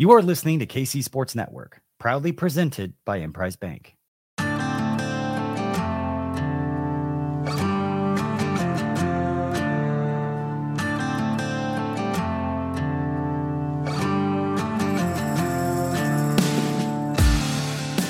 You 0.00 0.12
are 0.12 0.22
listening 0.22 0.60
to 0.60 0.66
KC 0.66 1.04
Sports 1.04 1.34
Network, 1.34 1.82
proudly 1.98 2.32
presented 2.32 2.94
by 3.04 3.18
Emprise 3.18 3.56
Bank. 3.56 3.96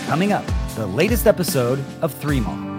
Coming 0.07 0.31
up, 0.31 0.45
the 0.77 0.87
latest 0.87 1.27
episode 1.27 1.85
of 2.03 2.15
Three 2.15 2.39
Maw. 2.39 2.70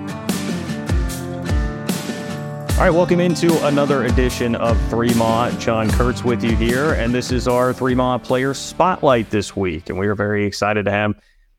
All 2.81 2.87
right, 2.87 2.95
welcome 2.95 3.19
into 3.19 3.63
another 3.67 4.05
edition 4.05 4.55
of 4.55 4.75
Three 4.89 5.13
Maw. 5.13 5.51
John 5.59 5.87
Kurtz 5.87 6.23
with 6.23 6.43
you 6.43 6.55
here, 6.55 6.93
and 6.93 7.13
this 7.13 7.31
is 7.31 7.47
our 7.47 7.73
Three 7.73 7.93
Maw 7.93 8.17
Player 8.17 8.55
Spotlight 8.55 9.29
this 9.29 9.55
week, 9.55 9.87
and 9.91 9.99
we 9.99 10.07
are 10.07 10.15
very 10.15 10.47
excited 10.47 10.85
to 10.85 10.91
have 10.91 11.13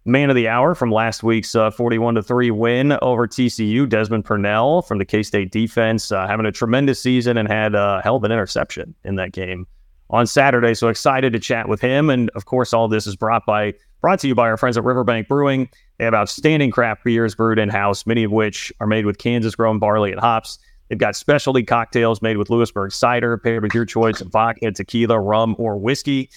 man 0.05 0.31
of 0.31 0.35
the 0.35 0.49
hour 0.49 0.75
from 0.75 0.91
last 0.91 1.23
week's 1.23 1.55
uh, 1.55 1.71
41 1.71 2.17
to 2.17 2.25
three 2.25 2.51
win 2.51 2.99
over 3.03 3.29
TCU, 3.29 3.89
Desmond 3.89 4.25
Purnell 4.25 4.83
from 4.83 4.99
the 4.99 5.05
K 5.05 5.23
State 5.23 5.53
defense, 5.53 6.11
uh, 6.11 6.27
having 6.27 6.45
a 6.45 6.51
tremendous 6.51 7.01
season 7.01 7.39
and 7.39 7.47
had 7.47 7.77
a 7.77 8.01
hell 8.03 8.17
of 8.17 8.25
an 8.25 8.33
interception 8.33 8.93
in 9.05 9.15
that 9.15 9.31
game 9.31 9.69
on 10.11 10.27
Saturday. 10.27 10.75
So 10.75 10.89
excited 10.89 11.33
to 11.35 11.39
chat 11.39 11.69
with 11.69 11.81
him, 11.81 12.11
and 12.11 12.31
of 12.31 12.47
course, 12.47 12.73
all 12.73 12.89
this 12.89 13.07
is 13.07 13.15
brought 13.15 13.47
by 13.47 13.75
brought 14.01 14.19
to 14.19 14.27
you 14.27 14.35
by 14.35 14.49
our 14.49 14.57
friends 14.57 14.77
at 14.77 14.83
Riverbank 14.83 15.29
Brewing. 15.29 15.69
They 15.99 16.05
have 16.05 16.15
outstanding 16.15 16.73
craft 16.73 17.05
beers 17.05 17.37
brewed 17.37 17.61
in 17.61 17.69
house, 17.69 18.07
many 18.07 18.25
of 18.25 18.33
which 18.33 18.73
are 18.81 18.89
made 18.89 19.07
with 19.07 19.19
Kansas 19.19 19.55
grown 19.55 19.79
barley 19.79 20.11
and 20.11 20.21
hops. 20.21 20.59
They've 20.93 20.99
got 20.99 21.17
specialty 21.17 21.63
cocktails 21.63 22.21
made 22.21 22.37
with 22.37 22.51
Lewisburg 22.51 22.93
cider, 22.93 23.39
paired 23.39 23.63
with 23.63 23.73
your 23.73 23.87
choice 23.87 24.21
of 24.21 24.29
vodka, 24.29 24.71
tequila, 24.73 25.19
rum, 25.19 25.57
or 25.59 25.79
whiskey. 25.79 26.29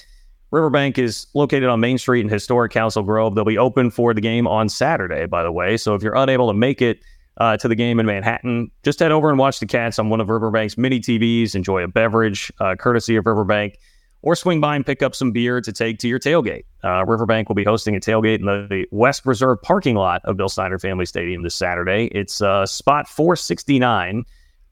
Riverbank 0.50 0.98
is 0.98 1.28
located 1.34 1.68
on 1.68 1.82
Main 1.82 1.98
Street 1.98 2.22
in 2.22 2.30
historic 2.30 2.72
Council 2.72 3.04
Grove. 3.04 3.36
They'll 3.36 3.44
be 3.44 3.58
open 3.58 3.92
for 3.92 4.14
the 4.14 4.22
game 4.22 4.48
on 4.48 4.70
Saturday, 4.70 5.26
by 5.26 5.44
the 5.44 5.52
way. 5.52 5.76
So 5.76 5.94
if 5.94 6.02
you're 6.02 6.16
unable 6.16 6.48
to 6.48 6.54
make 6.54 6.82
it 6.82 7.02
uh, 7.36 7.58
to 7.58 7.68
the 7.68 7.76
game 7.76 8.00
in 8.00 8.06
Manhattan, 8.06 8.72
just 8.82 9.00
head 9.00 9.12
over 9.12 9.30
and 9.30 9.38
watch 9.38 9.60
the 9.60 9.66
Cats 9.66 10.00
on 10.00 10.08
one 10.08 10.22
of 10.22 10.30
Riverbank's 10.30 10.78
mini 10.78 11.02
TVs. 11.02 11.54
Enjoy 11.54 11.84
a 11.84 11.90
beverage, 11.90 12.50
uh, 12.62 12.76
courtesy 12.80 13.18
of 13.18 13.26
Riverbank, 13.26 13.78
or 14.22 14.38
swing 14.38 14.62
by 14.62 14.78
and 14.78 14.86
pick 14.86 15.04
up 15.04 15.16
some 15.16 15.34
beer 15.34 15.60
to 15.60 15.74
take 15.74 16.00
to 16.00 16.08
your 16.08 16.18
tailgate. 16.18 16.64
Uh, 16.82 17.04
Riverbank 17.06 17.50
will 17.50 17.56
be 17.56 17.66
hosting 17.66 17.94
a 17.94 18.00
tailgate 18.00 18.40
in 18.40 18.46
the 18.46 18.86
West 18.92 19.26
Reserve 19.26 19.62
parking 19.62 19.98
lot 19.98 20.22
of 20.24 20.38
Bill 20.38 20.48
Snyder 20.48 20.80
Family 20.80 21.06
Stadium 21.06 21.44
this 21.44 21.56
Saturday. 21.56 22.06
It's 22.14 22.40
uh, 22.40 22.66
spot 22.66 23.10
469 23.10 24.24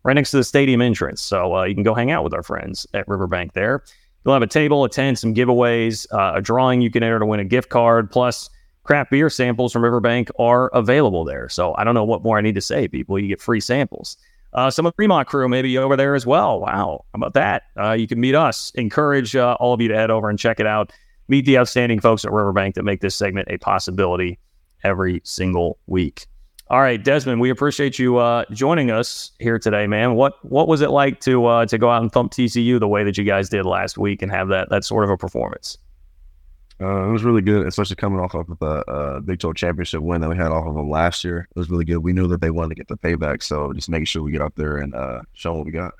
right 0.03 0.13
next 0.13 0.31
to 0.31 0.37
the 0.37 0.43
stadium 0.43 0.81
entrance. 0.81 1.21
So 1.21 1.55
uh, 1.55 1.63
you 1.63 1.73
can 1.73 1.83
go 1.83 1.93
hang 1.93 2.11
out 2.11 2.23
with 2.23 2.33
our 2.33 2.43
friends 2.43 2.85
at 2.93 3.07
Riverbank 3.07 3.53
there. 3.53 3.83
You'll 4.23 4.33
have 4.33 4.43
a 4.43 4.47
table, 4.47 4.83
a 4.83 4.89
tent, 4.89 5.19
some 5.19 5.33
giveaways, 5.33 6.07
uh, 6.13 6.37
a 6.37 6.41
drawing 6.41 6.81
you 6.81 6.89
can 6.89 7.03
enter 7.03 7.19
to 7.19 7.25
win 7.25 7.39
a 7.39 7.45
gift 7.45 7.69
card, 7.69 8.09
plus 8.09 8.49
craft 8.83 9.11
beer 9.11 9.29
samples 9.29 9.73
from 9.73 9.83
Riverbank 9.83 10.29
are 10.39 10.67
available 10.69 11.25
there. 11.25 11.49
So 11.49 11.75
I 11.77 11.83
don't 11.83 11.93
know 11.93 12.03
what 12.03 12.23
more 12.23 12.37
I 12.37 12.41
need 12.41 12.55
to 12.55 12.61
say, 12.61 12.87
people. 12.87 13.19
You 13.19 13.27
get 13.27 13.41
free 13.41 13.59
samples. 13.59 14.17
Uh, 14.53 14.69
some 14.69 14.85
of 14.85 14.93
the 14.93 14.95
Three 14.95 15.07
Maw 15.07 15.23
crew 15.23 15.49
maybe 15.49 15.77
over 15.77 15.95
there 15.95 16.15
as 16.15 16.25
well. 16.25 16.59
Wow. 16.59 17.05
How 17.13 17.17
about 17.17 17.33
that? 17.33 17.63
Uh, 17.77 17.93
you 17.93 18.07
can 18.07 18.19
meet 18.19 18.35
us. 18.35 18.71
Encourage 18.75 19.35
uh, 19.35 19.57
all 19.59 19.73
of 19.73 19.81
you 19.81 19.87
to 19.87 19.95
head 19.95 20.11
over 20.11 20.29
and 20.29 20.37
check 20.37 20.59
it 20.59 20.67
out. 20.67 20.91
Meet 21.27 21.45
the 21.45 21.57
outstanding 21.57 21.99
folks 21.99 22.23
at 22.23 22.31
Riverbank 22.31 22.75
that 22.75 22.83
make 22.83 23.01
this 23.01 23.15
segment 23.15 23.47
a 23.49 23.57
possibility 23.57 24.37
every 24.83 25.21
single 25.23 25.79
week. 25.87 26.27
All 26.69 26.81
right, 26.81 27.03
Desmond, 27.03 27.41
we 27.41 27.49
appreciate 27.49 27.99
you 27.99 28.17
uh, 28.17 28.45
joining 28.51 28.89
us 28.89 29.31
here 29.39 29.59
today, 29.59 29.85
man. 29.85 30.15
What 30.15 30.43
what 30.43 30.67
was 30.67 30.81
it 30.81 30.91
like 30.91 31.19
to 31.21 31.45
uh, 31.45 31.65
to 31.65 31.77
go 31.77 31.89
out 31.89 32.01
and 32.01 32.11
thump 32.11 32.31
TCU 32.31 32.79
the 32.79 32.87
way 32.87 33.03
that 33.03 33.17
you 33.17 33.25
guys 33.25 33.49
did 33.49 33.65
last 33.65 33.97
week 33.97 34.21
and 34.21 34.31
have 34.31 34.47
that 34.47 34.69
that 34.69 34.85
sort 34.85 35.03
of 35.03 35.09
a 35.09 35.17
performance? 35.17 35.77
Uh, 36.81 37.07
it 37.07 37.11
was 37.11 37.23
really 37.23 37.41
good, 37.41 37.67
especially 37.67 37.95
coming 37.95 38.19
off 38.19 38.33
of 38.33 38.47
the 38.59 38.83
uh, 38.89 39.19
Big 39.19 39.39
12 39.39 39.55
championship 39.55 40.01
win 40.01 40.21
that 40.21 40.29
we 40.29 40.35
had 40.35 40.51
off 40.51 40.65
of 40.65 40.73
them 40.73 40.89
last 40.89 41.23
year. 41.23 41.47
It 41.49 41.59
was 41.59 41.69
really 41.69 41.85
good. 41.85 41.97
We 41.97 42.13
knew 42.13 42.27
that 42.27 42.41
they 42.41 42.49
wanted 42.49 42.69
to 42.69 42.75
get 42.75 42.87
the 42.87 42.97
payback, 42.97 43.43
so 43.43 43.71
just 43.73 43.89
making 43.89 44.05
sure 44.05 44.23
we 44.23 44.31
get 44.31 44.41
out 44.41 44.55
there 44.55 44.77
and 44.77 44.95
uh, 44.95 45.21
show 45.33 45.53
what 45.53 45.65
we 45.65 45.71
got. 45.71 45.93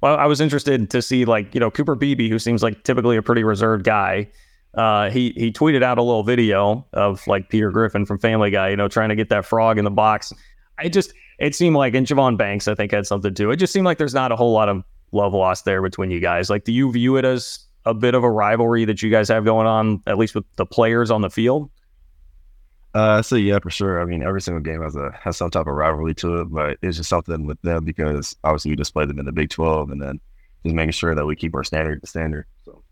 Well, 0.00 0.16
I 0.16 0.26
was 0.26 0.40
interested 0.40 0.88
to 0.90 1.02
see, 1.02 1.24
like, 1.24 1.54
you 1.54 1.60
know, 1.60 1.70
Cooper 1.70 1.96
Beebe, 1.96 2.28
who 2.28 2.38
seems 2.38 2.62
like 2.62 2.84
typically 2.84 3.16
a 3.16 3.22
pretty 3.22 3.44
reserved 3.44 3.84
guy 3.84 4.28
uh, 4.74 5.10
he 5.10 5.32
he 5.36 5.50
tweeted 5.50 5.82
out 5.82 5.98
a 5.98 6.02
little 6.02 6.22
video 6.22 6.86
of 6.92 7.26
like 7.26 7.48
Peter 7.48 7.70
Griffin 7.70 8.06
from 8.06 8.18
Family 8.18 8.50
Guy, 8.50 8.70
you 8.70 8.76
know, 8.76 8.88
trying 8.88 9.08
to 9.08 9.16
get 9.16 9.28
that 9.30 9.44
frog 9.44 9.78
in 9.78 9.84
the 9.84 9.90
box. 9.90 10.32
I 10.78 10.88
just 10.88 11.12
it 11.38 11.54
seemed 11.54 11.76
like 11.76 11.94
and 11.94 12.06
Javon 12.06 12.36
Banks, 12.36 12.68
I 12.68 12.74
think, 12.74 12.92
had 12.92 13.06
something 13.06 13.34
too. 13.34 13.50
It 13.50 13.56
just 13.56 13.72
seemed 13.72 13.86
like 13.86 13.98
there's 13.98 14.14
not 14.14 14.32
a 14.32 14.36
whole 14.36 14.52
lot 14.52 14.68
of 14.68 14.84
love 15.12 15.32
lost 15.32 15.64
there 15.64 15.82
between 15.82 16.10
you 16.10 16.20
guys. 16.20 16.50
Like, 16.50 16.64
do 16.64 16.72
you 16.72 16.92
view 16.92 17.16
it 17.16 17.24
as 17.24 17.60
a 17.84 17.94
bit 17.94 18.14
of 18.14 18.22
a 18.22 18.30
rivalry 18.30 18.84
that 18.84 19.02
you 19.02 19.10
guys 19.10 19.28
have 19.28 19.44
going 19.44 19.66
on, 19.66 20.02
at 20.06 20.18
least 20.18 20.34
with 20.34 20.44
the 20.56 20.66
players 20.66 21.10
on 21.10 21.22
the 21.22 21.30
field? 21.30 21.70
Uh, 22.94 23.22
so 23.22 23.36
yeah, 23.36 23.58
for 23.58 23.70
sure. 23.70 24.00
I 24.00 24.04
mean, 24.04 24.22
every 24.22 24.40
single 24.40 24.62
game 24.62 24.82
has 24.82 24.96
a 24.96 25.10
has 25.22 25.36
some 25.36 25.50
type 25.50 25.66
of 25.66 25.74
rivalry 25.74 26.14
to 26.16 26.40
it, 26.40 26.44
but 26.46 26.78
it's 26.82 26.96
just 26.96 27.08
something 27.08 27.46
with 27.46 27.60
them 27.62 27.84
because 27.84 28.36
obviously 28.44 28.70
we 28.72 28.76
just 28.76 28.92
play 28.92 29.06
them 29.06 29.18
in 29.18 29.26
the 29.26 29.32
Big 29.32 29.50
Twelve, 29.50 29.90
and 29.90 30.00
then 30.00 30.20
just 30.64 30.74
making 30.74 30.92
sure 30.92 31.14
that 31.14 31.26
we 31.26 31.36
keep 31.36 31.54
our 31.54 31.64
standard 31.64 32.00
the 32.02 32.06
standard. 32.06 32.46
So. 32.64 32.82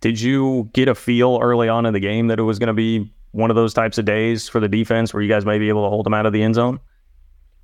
Did 0.00 0.20
you 0.20 0.70
get 0.72 0.88
a 0.88 0.94
feel 0.94 1.38
early 1.42 1.68
on 1.68 1.86
in 1.86 1.92
the 1.92 2.00
game 2.00 2.28
that 2.28 2.38
it 2.38 2.42
was 2.42 2.58
going 2.58 2.68
to 2.68 2.74
be 2.74 3.12
one 3.32 3.50
of 3.50 3.56
those 3.56 3.74
types 3.74 3.98
of 3.98 4.04
days 4.04 4.48
for 4.48 4.60
the 4.60 4.68
defense 4.68 5.12
where 5.14 5.22
you 5.22 5.28
guys 5.28 5.44
may 5.44 5.58
be 5.58 5.68
able 5.68 5.84
to 5.84 5.90
hold 5.90 6.06
them 6.06 6.14
out 6.14 6.26
of 6.26 6.32
the 6.32 6.42
end 6.42 6.54
zone? 6.54 6.80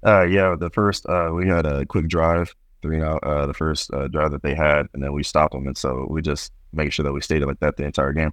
Uh, 0.04 0.22
yeah, 0.22 0.54
the 0.58 0.70
first 0.70 1.06
uh, 1.08 1.30
we 1.34 1.48
had 1.48 1.66
a 1.66 1.84
quick 1.86 2.08
drive, 2.08 2.54
three 2.82 3.02
out, 3.02 3.22
uh, 3.24 3.46
the 3.46 3.54
first 3.54 3.92
uh, 3.92 4.06
drive 4.08 4.30
that 4.30 4.42
they 4.42 4.54
had, 4.54 4.86
and 4.92 5.02
then 5.02 5.12
we 5.12 5.22
stopped 5.22 5.52
them, 5.52 5.66
and 5.66 5.76
so 5.76 6.06
we 6.08 6.22
just 6.22 6.52
make 6.72 6.92
sure 6.92 7.02
that 7.02 7.12
we 7.12 7.20
stayed 7.20 7.42
like 7.42 7.58
that 7.60 7.76
the 7.76 7.84
entire 7.84 8.12
game. 8.12 8.32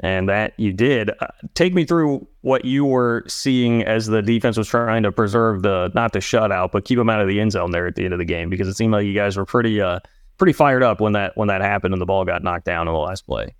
And 0.00 0.28
that 0.28 0.52
you 0.58 0.72
did. 0.72 1.10
Uh, 1.20 1.26
take 1.54 1.74
me 1.74 1.84
through 1.84 2.26
what 2.42 2.64
you 2.64 2.84
were 2.84 3.24
seeing 3.26 3.82
as 3.82 4.06
the 4.06 4.22
defense 4.22 4.56
was 4.56 4.68
trying 4.68 5.02
to 5.02 5.10
preserve 5.10 5.62
the 5.62 5.90
not 5.94 6.12
the 6.12 6.20
shutout, 6.20 6.70
but 6.72 6.84
keep 6.84 6.98
them 6.98 7.10
out 7.10 7.20
of 7.20 7.26
the 7.26 7.40
end 7.40 7.52
zone 7.52 7.72
there 7.72 7.86
at 7.86 7.96
the 7.96 8.04
end 8.04 8.12
of 8.12 8.18
the 8.18 8.24
game 8.24 8.48
because 8.48 8.68
it 8.68 8.74
seemed 8.74 8.92
like 8.92 9.06
you 9.06 9.14
guys 9.14 9.36
were 9.36 9.46
pretty 9.46 9.80
uh, 9.80 9.98
pretty 10.38 10.52
fired 10.52 10.82
up 10.82 11.00
when 11.00 11.12
that 11.12 11.36
when 11.36 11.48
that 11.48 11.60
happened 11.60 11.92
and 11.92 12.00
the 12.00 12.06
ball 12.06 12.24
got 12.24 12.42
knocked 12.42 12.64
down 12.64 12.88
in 12.88 12.94
the 12.94 12.98
last 12.98 13.26
play. 13.26 13.54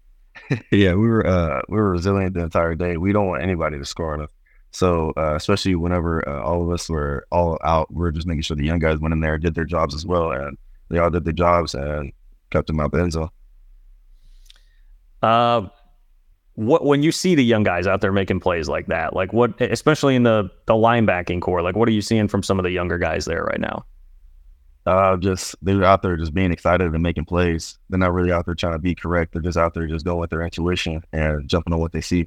yeah, 0.72 0.94
we 0.94 1.08
were 1.08 1.26
uh, 1.26 1.60
we 1.68 1.76
were 1.76 1.90
resilient 1.90 2.34
the 2.34 2.42
entire 2.42 2.74
day. 2.74 2.96
We 2.96 3.12
don't 3.12 3.28
want 3.28 3.42
anybody 3.42 3.78
to 3.78 3.84
score 3.84 4.14
on 4.14 4.22
us. 4.22 4.30
So 4.70 5.12
uh, 5.16 5.34
especially 5.34 5.74
whenever 5.74 6.26
uh, 6.28 6.42
all 6.42 6.62
of 6.62 6.70
us 6.70 6.88
were 6.88 7.26
all 7.30 7.58
out, 7.64 7.92
we 7.92 8.06
are 8.06 8.12
just 8.12 8.26
making 8.26 8.42
sure 8.42 8.56
the 8.56 8.64
young 8.64 8.78
guys 8.78 8.98
went 8.98 9.12
in 9.12 9.20
there, 9.20 9.38
did 9.38 9.54
their 9.54 9.64
jobs 9.64 9.94
as 9.94 10.04
well, 10.04 10.30
and 10.32 10.58
they 10.90 10.98
all 10.98 11.10
did 11.10 11.24
their 11.24 11.32
jobs 11.32 11.74
and 11.74 12.12
kept 12.50 12.66
them 12.66 12.80
out 12.80 12.92
the 12.92 13.00
end 13.00 13.12
zone. 13.12 13.30
Uh, 15.22 15.68
what 16.54 16.84
when 16.84 17.02
you 17.02 17.12
see 17.12 17.34
the 17.34 17.44
young 17.44 17.62
guys 17.62 17.86
out 17.86 18.00
there 18.00 18.12
making 18.12 18.40
plays 18.40 18.68
like 18.68 18.86
that, 18.86 19.14
like 19.14 19.32
what, 19.32 19.60
especially 19.60 20.16
in 20.16 20.22
the 20.22 20.50
the 20.66 20.74
linebacking 20.74 21.40
core, 21.40 21.62
like 21.62 21.76
what 21.76 21.88
are 21.88 21.92
you 21.92 22.02
seeing 22.02 22.28
from 22.28 22.42
some 22.42 22.58
of 22.58 22.62
the 22.64 22.70
younger 22.70 22.98
guys 22.98 23.24
there 23.24 23.44
right 23.44 23.60
now? 23.60 23.84
Uh, 24.88 25.18
just 25.18 25.54
they're 25.60 25.84
out 25.84 26.00
there 26.00 26.16
just 26.16 26.32
being 26.32 26.50
excited 26.50 26.94
and 26.94 27.02
making 27.02 27.26
plays. 27.26 27.78
They're 27.90 27.98
not 27.98 28.14
really 28.14 28.32
out 28.32 28.46
there 28.46 28.54
trying 28.54 28.72
to 28.72 28.78
be 28.78 28.94
correct. 28.94 29.34
They're 29.34 29.42
just 29.42 29.58
out 29.58 29.74
there 29.74 29.86
just 29.86 30.06
going 30.06 30.18
with 30.18 30.30
their 30.30 30.40
intuition 30.40 31.04
and 31.12 31.46
jumping 31.46 31.74
on 31.74 31.78
what 31.78 31.92
they 31.92 32.00
see. 32.00 32.26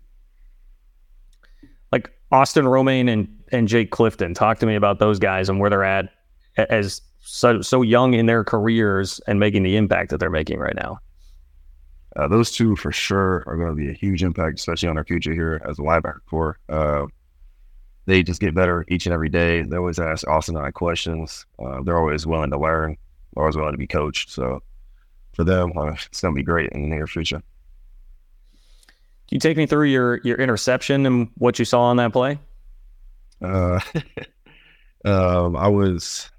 Like 1.91 2.11
Austin 2.31 2.67
Romaine 2.67 3.09
and 3.09 3.27
and 3.51 3.67
Jake 3.67 3.89
Clifton, 3.89 4.35
talk 4.35 4.59
to 4.59 4.67
me 4.67 4.75
about 4.75 4.99
those 4.99 5.17
guys 5.17 5.49
and 5.49 5.59
where 5.59 5.71
they're 5.71 5.83
at 5.83 6.09
as 6.55 7.01
so 7.21 7.61
so 7.61 7.81
young 7.81 8.13
in 8.13 8.27
their 8.27 8.43
careers 8.43 9.19
and 9.25 9.39
making 9.39 9.63
the 9.63 9.75
impact 9.75 10.11
that 10.11 10.19
they're 10.19 10.29
making 10.29 10.59
right 10.59 10.75
now. 10.75 10.99
Uh, 12.15 12.27
those 12.27 12.51
two 12.51 12.75
for 12.75 12.91
sure 12.91 13.43
are 13.47 13.57
going 13.57 13.69
to 13.69 13.75
be 13.75 13.89
a 13.89 13.93
huge 13.93 14.21
impact, 14.21 14.59
especially 14.59 14.87
on 14.87 14.99
our 14.99 15.03
future 15.03 15.33
here 15.33 15.59
as 15.67 15.79
a 15.79 15.81
linebacker 15.81 16.19
core. 16.29 16.59
Uh, 16.69 17.07
they 18.05 18.23
just 18.23 18.41
get 18.41 18.55
better 18.55 18.85
each 18.87 19.05
and 19.05 19.13
every 19.13 19.29
day. 19.29 19.61
They 19.61 19.77
always 19.77 19.99
ask 19.99 20.27
Austin 20.27 20.55
and 20.55 20.65
I 20.65 20.71
questions. 20.71 21.45
Uh, 21.59 21.81
they're 21.83 21.97
always 21.97 22.25
willing 22.25 22.51
to 22.51 22.57
learn, 22.57 22.97
always 23.37 23.55
willing 23.55 23.73
to 23.73 23.77
be 23.77 23.87
coached. 23.87 24.29
So 24.29 24.61
for 25.33 25.43
them, 25.43 25.77
uh, 25.77 25.91
it's 25.91 26.21
going 26.21 26.33
to 26.33 26.39
be 26.39 26.43
great 26.43 26.71
in 26.71 26.81
the 26.83 26.87
near 26.87 27.07
future. 27.07 27.41
Can 29.27 29.35
you 29.35 29.39
take 29.39 29.55
me 29.55 29.65
through 29.65 29.85
your 29.85 30.19
your 30.23 30.37
interception 30.37 31.05
and 31.05 31.29
what 31.37 31.57
you 31.57 31.63
saw 31.63 31.83
on 31.83 31.97
that 31.97 32.11
play? 32.11 32.37
Uh, 33.41 33.79
um, 35.05 35.55
I 35.55 35.67
was 35.67 36.29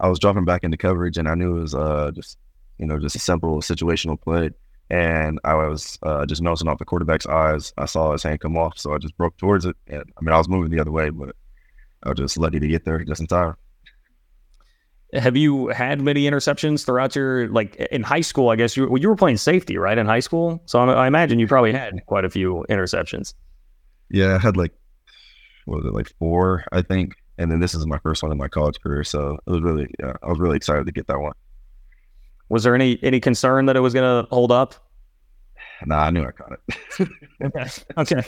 I 0.00 0.08
was 0.08 0.18
dropping 0.18 0.44
back 0.44 0.64
into 0.64 0.76
coverage, 0.76 1.16
and 1.16 1.28
I 1.28 1.34
knew 1.34 1.56
it 1.56 1.60
was 1.60 1.74
uh, 1.74 2.10
just 2.14 2.36
you 2.78 2.86
know 2.86 2.98
just 2.98 3.16
a 3.16 3.20
simple 3.20 3.60
situational 3.60 4.20
play 4.20 4.50
and 4.90 5.40
I 5.44 5.54
was 5.54 5.98
uh, 6.02 6.26
just 6.26 6.42
nosing 6.42 6.68
off 6.68 6.78
the 6.78 6.84
quarterback's 6.84 7.26
eyes. 7.26 7.72
I 7.78 7.86
saw 7.86 8.12
his 8.12 8.22
hand 8.22 8.40
come 8.40 8.56
off, 8.56 8.78
so 8.78 8.92
I 8.92 8.98
just 8.98 9.16
broke 9.16 9.36
towards 9.38 9.64
it. 9.64 9.76
And 9.86 10.02
I 10.02 10.22
mean, 10.22 10.34
I 10.34 10.38
was 10.38 10.48
moving 10.48 10.70
the 10.70 10.80
other 10.80 10.90
way, 10.90 11.10
but 11.10 11.34
I 12.02 12.10
was 12.10 12.18
just 12.18 12.36
lucky 12.36 12.60
to 12.60 12.68
get 12.68 12.84
there 12.84 13.02
just 13.04 13.20
in 13.20 13.26
time. 13.26 13.54
Have 15.14 15.36
you 15.36 15.68
had 15.68 16.00
many 16.00 16.22
interceptions 16.22 16.84
throughout 16.86 17.14
your 17.14 17.48
like 17.48 17.76
in 17.76 18.02
high 18.02 18.22
school? 18.22 18.48
I 18.48 18.56
guess 18.56 18.76
you 18.76 18.88
well, 18.88 19.00
you 19.00 19.08
were 19.08 19.16
playing 19.16 19.36
safety, 19.36 19.76
right, 19.76 19.96
in 19.96 20.06
high 20.06 20.20
school. 20.20 20.62
So 20.66 20.78
I, 20.80 20.92
I 20.92 21.06
imagine 21.06 21.38
you 21.38 21.46
probably 21.46 21.72
had 21.72 21.94
quite 22.06 22.24
a 22.24 22.30
few 22.30 22.64
interceptions. 22.70 23.34
Yeah, 24.10 24.36
I 24.36 24.38
had 24.38 24.56
like 24.56 24.72
what 25.66 25.78
was 25.78 25.86
it 25.86 25.94
like 25.94 26.12
four, 26.18 26.64
I 26.72 26.82
think, 26.82 27.14
and 27.38 27.50
then 27.50 27.60
this 27.60 27.74
is 27.74 27.86
my 27.86 27.98
first 27.98 28.22
one 28.22 28.32
in 28.32 28.38
my 28.38 28.48
college 28.48 28.80
career. 28.80 29.04
So 29.04 29.38
it 29.46 29.50
was 29.50 29.60
really, 29.62 29.86
yeah, 30.00 30.14
I 30.22 30.28
was 30.28 30.38
really 30.38 30.56
excited 30.56 30.86
to 30.86 30.92
get 30.92 31.06
that 31.06 31.20
one 31.20 31.32
Was 32.52 32.64
there 32.64 32.74
any 32.74 32.98
any 33.02 33.18
concern 33.18 33.64
that 33.64 33.76
it 33.76 33.80
was 33.80 33.94
going 33.94 34.24
to 34.24 34.28
hold 34.28 34.52
up? 34.52 34.74
Nah, 35.86 36.02
I 36.02 36.10
knew 36.10 36.22
I 36.22 36.32
caught 36.32 36.52
it. 36.52 37.08
okay. 37.44 37.66
Okay. 37.96 38.22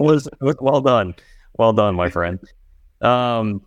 was, 0.00 0.26
was 0.40 0.56
well 0.58 0.80
done. 0.80 1.14
Well 1.58 1.74
done, 1.74 1.94
my 1.96 2.08
friend. 2.08 2.38
Um, 3.02 3.60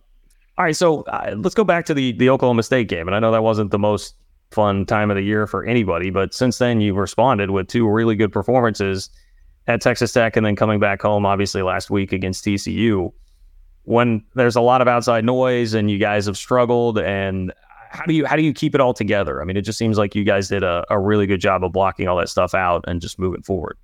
all 0.58 0.64
right, 0.64 0.74
so 0.74 1.02
uh, 1.02 1.36
let's 1.38 1.54
go 1.54 1.62
back 1.62 1.86
to 1.86 1.94
the 1.94 2.10
the 2.12 2.30
Oklahoma 2.30 2.64
State 2.64 2.88
game, 2.88 3.06
and 3.06 3.14
I 3.14 3.20
know 3.20 3.30
that 3.30 3.44
wasn't 3.44 3.70
the 3.70 3.78
most 3.78 4.16
fun 4.50 4.86
time 4.86 5.08
of 5.08 5.16
the 5.16 5.22
year 5.22 5.46
for 5.46 5.64
anybody, 5.64 6.10
but 6.10 6.34
since 6.34 6.58
then 6.58 6.80
you've 6.80 6.96
responded 6.96 7.50
with 7.50 7.68
two 7.68 7.88
really 7.88 8.16
good 8.16 8.32
performances 8.32 9.08
at 9.68 9.80
Texas 9.80 10.12
Tech, 10.12 10.36
and 10.36 10.44
then 10.44 10.56
coming 10.56 10.80
back 10.80 11.00
home, 11.00 11.24
obviously 11.24 11.62
last 11.62 11.90
week 11.90 12.12
against 12.12 12.44
TCU. 12.44 13.12
When 13.84 14.24
there's 14.34 14.56
a 14.56 14.60
lot 14.60 14.82
of 14.82 14.88
outside 14.88 15.24
noise 15.24 15.74
and 15.74 15.88
you 15.88 15.98
guys 15.98 16.26
have 16.26 16.36
struggled, 16.36 16.98
and 16.98 17.52
how 17.90 18.04
do 18.04 18.14
you 18.14 18.24
how 18.24 18.36
do 18.36 18.42
you 18.42 18.52
keep 18.52 18.74
it 18.74 18.80
all 18.80 18.94
together? 18.94 19.42
I 19.42 19.44
mean, 19.44 19.56
it 19.56 19.62
just 19.62 19.78
seems 19.78 19.98
like 19.98 20.14
you 20.14 20.24
guys 20.24 20.48
did 20.48 20.62
a, 20.62 20.84
a 20.90 20.98
really 20.98 21.26
good 21.26 21.40
job 21.40 21.64
of 21.64 21.72
blocking 21.72 22.06
all 22.06 22.16
that 22.18 22.28
stuff 22.28 22.54
out 22.54 22.84
and 22.86 23.00
just 23.00 23.18
moving 23.18 23.42
forward. 23.42 23.76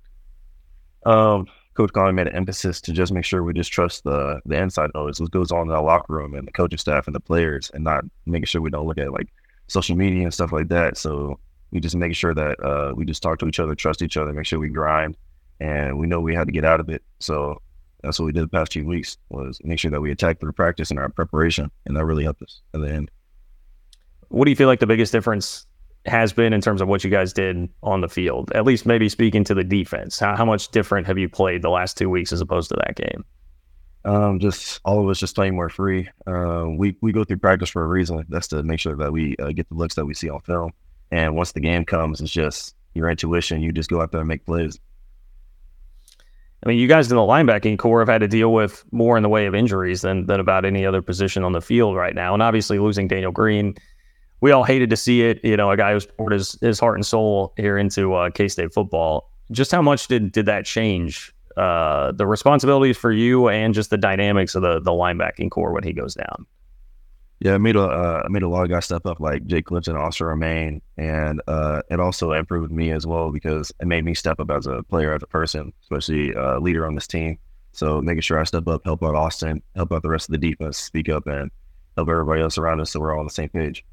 Um, 1.05 1.47
Coach 1.73 1.91
Conley 1.93 2.13
made 2.13 2.27
an 2.27 2.35
emphasis 2.35 2.79
to 2.81 2.93
just 2.93 3.11
make 3.11 3.25
sure 3.25 3.43
we 3.43 3.53
just 3.53 3.71
trust 3.71 4.05
the 4.05 4.41
the 4.45 4.57
inside 4.57 4.91
noise, 4.95 5.19
what 5.19 5.31
goes 5.31 5.51
on 5.51 5.63
in 5.63 5.67
the 5.67 5.81
locker 5.81 6.13
room 6.13 6.33
and 6.35 6.47
the 6.47 6.53
coaching 6.53 6.77
staff 6.77 7.05
and 7.05 7.15
the 7.15 7.19
players, 7.19 7.69
and 7.73 7.83
not 7.83 8.05
making 8.25 8.45
sure 8.45 8.61
we 8.61 8.69
don't 8.69 8.87
look 8.87 8.97
at 8.97 9.11
like 9.11 9.27
social 9.67 9.95
media 9.95 10.23
and 10.23 10.33
stuff 10.33 10.53
like 10.53 10.69
that. 10.69 10.97
So 10.97 11.37
we 11.71 11.81
just 11.81 11.95
make 11.95 12.15
sure 12.15 12.33
that 12.33 12.63
uh, 12.63 12.93
we 12.95 13.03
just 13.03 13.21
talk 13.21 13.39
to 13.39 13.47
each 13.47 13.59
other, 13.59 13.75
trust 13.75 14.01
each 14.01 14.15
other, 14.15 14.31
make 14.31 14.45
sure 14.45 14.57
we 14.57 14.69
grind, 14.69 15.17
and 15.59 15.99
we 15.99 16.07
know 16.07 16.21
we 16.21 16.33
had 16.33 16.47
to 16.47 16.53
get 16.53 16.63
out 16.63 16.79
of 16.79 16.89
it. 16.89 17.03
So 17.19 17.61
that's 18.01 18.19
what 18.19 18.25
we 18.25 18.31
did 18.31 18.43
the 18.43 18.47
past 18.47 18.71
few 18.71 18.85
weeks 18.85 19.17
was 19.29 19.59
make 19.65 19.79
sure 19.79 19.91
that 19.91 19.99
we 19.99 20.11
attack 20.11 20.39
through 20.39 20.53
practice 20.53 20.91
and 20.91 20.99
our 20.99 21.09
preparation, 21.09 21.69
and 21.85 21.97
that 21.97 22.05
really 22.05 22.23
helped 22.23 22.41
us 22.41 22.61
at 22.73 22.79
the 22.79 22.89
end. 22.89 23.11
What 24.29 24.45
do 24.45 24.51
you 24.51 24.55
feel 24.55 24.67
like 24.67 24.79
the 24.79 24.87
biggest 24.87 25.11
difference 25.11 25.65
has 26.05 26.31
been 26.33 26.53
in 26.53 26.61
terms 26.61 26.81
of 26.81 26.87
what 26.87 27.03
you 27.03 27.09
guys 27.09 27.33
did 27.33 27.69
on 27.83 28.01
the 28.01 28.09
field? 28.09 28.51
At 28.53 28.65
least 28.65 28.85
maybe 28.85 29.09
speaking 29.09 29.43
to 29.45 29.53
the 29.53 29.63
defense. 29.63 30.19
How, 30.19 30.35
how 30.35 30.45
much 30.45 30.69
different 30.69 31.07
have 31.07 31.17
you 31.17 31.29
played 31.29 31.61
the 31.61 31.69
last 31.69 31.97
two 31.97 32.09
weeks 32.09 32.31
as 32.31 32.41
opposed 32.41 32.69
to 32.69 32.75
that 32.85 32.95
game? 32.95 33.25
Um, 34.05 34.39
just 34.39 34.79
all 34.85 35.03
of 35.03 35.09
us 35.09 35.19
just 35.19 35.35
playing 35.35 35.55
more 35.55 35.69
free. 35.69 36.07
Uh, 36.25 36.65
we 36.77 36.95
we 37.01 37.11
go 37.11 37.25
through 37.25 37.37
practice 37.37 37.69
for 37.69 37.83
a 37.83 37.87
reason. 37.87 38.25
That's 38.29 38.47
to 38.49 38.63
make 38.63 38.79
sure 38.79 38.95
that 38.95 39.11
we 39.11 39.35
uh, 39.37 39.51
get 39.51 39.67
the 39.67 39.75
looks 39.75 39.95
that 39.95 40.05
we 40.05 40.13
see 40.13 40.29
on 40.29 40.39
film. 40.41 40.71
And 41.11 41.35
once 41.35 41.51
the 41.51 41.59
game 41.59 41.83
comes, 41.83 42.21
it's 42.21 42.31
just 42.31 42.75
your 42.93 43.09
intuition. 43.09 43.61
You 43.61 43.73
just 43.73 43.89
go 43.89 44.01
out 44.01 44.11
there 44.11 44.21
and 44.21 44.27
make 44.27 44.45
plays. 44.45 44.79
I 46.65 46.69
mean, 46.69 46.79
you 46.79 46.87
guys 46.87 47.11
in 47.11 47.17
the 47.17 47.21
linebacking 47.21 47.77
core 47.77 47.99
have 47.99 48.07
had 48.07 48.21
to 48.21 48.27
deal 48.27 48.51
with 48.51 48.83
more 48.91 49.15
in 49.17 49.23
the 49.23 49.29
way 49.29 49.45
of 49.45 49.53
injuries 49.53 50.01
than 50.01 50.25
than 50.25 50.39
about 50.39 50.63
any 50.63 50.85
other 50.85 51.01
position 51.01 51.43
on 51.43 51.51
the 51.51 51.61
field 51.61 51.95
right 51.95 52.15
now. 52.15 52.33
And 52.33 52.41
obviously, 52.41 52.79
losing 52.79 53.07
Daniel 53.07 53.31
Green, 53.31 53.75
we 54.41 54.51
all 54.51 54.63
hated 54.63 54.89
to 54.89 54.97
see 54.97 55.21
it. 55.21 55.43
You 55.43 55.57
know, 55.57 55.71
a 55.71 55.77
guy 55.77 55.93
who's 55.93 56.05
poured 56.05 56.33
his, 56.33 56.57
his 56.61 56.79
heart 56.79 56.95
and 56.95 57.05
soul 57.05 57.53
here 57.57 57.77
into 57.77 58.13
uh, 58.13 58.29
K 58.29 58.47
State 58.47 58.73
football. 58.73 59.31
Just 59.51 59.71
how 59.71 59.81
much 59.81 60.07
did 60.07 60.31
did 60.31 60.45
that 60.45 60.65
change 60.65 61.33
uh, 61.55 62.11
the 62.11 62.27
responsibilities 62.27 62.97
for 62.97 63.11
you 63.11 63.49
and 63.49 63.73
just 63.73 63.89
the 63.89 63.97
dynamics 63.97 64.55
of 64.55 64.61
the 64.61 64.79
the 64.79 64.91
linebacking 64.91 65.49
core 65.49 65.71
when 65.71 65.83
he 65.83 65.93
goes 65.93 66.13
down? 66.13 66.45
Yeah, 67.39 67.53
I 67.53 67.57
made 67.59 67.75
a 67.75 67.83
uh, 67.83 68.23
I 68.25 68.29
made 68.29 68.43
a 68.43 68.49
lot 68.49 68.63
of 68.63 68.69
guys 68.69 68.85
step 68.85 69.05
up 69.05 69.19
like 69.19 69.45
Jake 69.45 69.65
Clifton, 69.65 69.95
Austin 69.95 70.27
Romaine, 70.27 70.81
and 70.97 71.41
uh, 71.47 71.81
it 71.89 71.99
also 71.99 72.31
improved 72.31 72.71
me 72.71 72.91
as 72.91 73.05
well 73.05 73.31
because 73.31 73.71
it 73.79 73.87
made 73.87 74.03
me 74.05 74.15
step 74.15 74.39
up 74.39 74.49
as 74.49 74.65
a 74.65 74.81
player, 74.83 75.13
as 75.13 75.21
a 75.21 75.27
person, 75.27 75.71
especially 75.83 76.33
a 76.33 76.59
leader 76.59 76.85
on 76.85 76.95
this 76.95 77.07
team. 77.07 77.37
So 77.73 78.01
making 78.01 78.21
sure 78.21 78.39
I 78.39 78.43
step 78.43 78.67
up, 78.67 78.81
help 78.85 79.03
out 79.03 79.13
Austin, 79.13 79.61
help 79.75 79.91
out 79.91 80.01
the 80.01 80.09
rest 80.09 80.29
of 80.29 80.31
the 80.31 80.39
defense, 80.39 80.79
speak 80.79 81.09
up, 81.09 81.27
and 81.27 81.51
help 81.95 82.09
everybody 82.09 82.41
else 82.41 82.57
around 82.57 82.81
us 82.81 82.91
so 82.91 82.99
we're 82.99 83.13
all 83.13 83.19
on 83.19 83.27
the 83.27 83.31
same 83.31 83.49
page. 83.49 83.85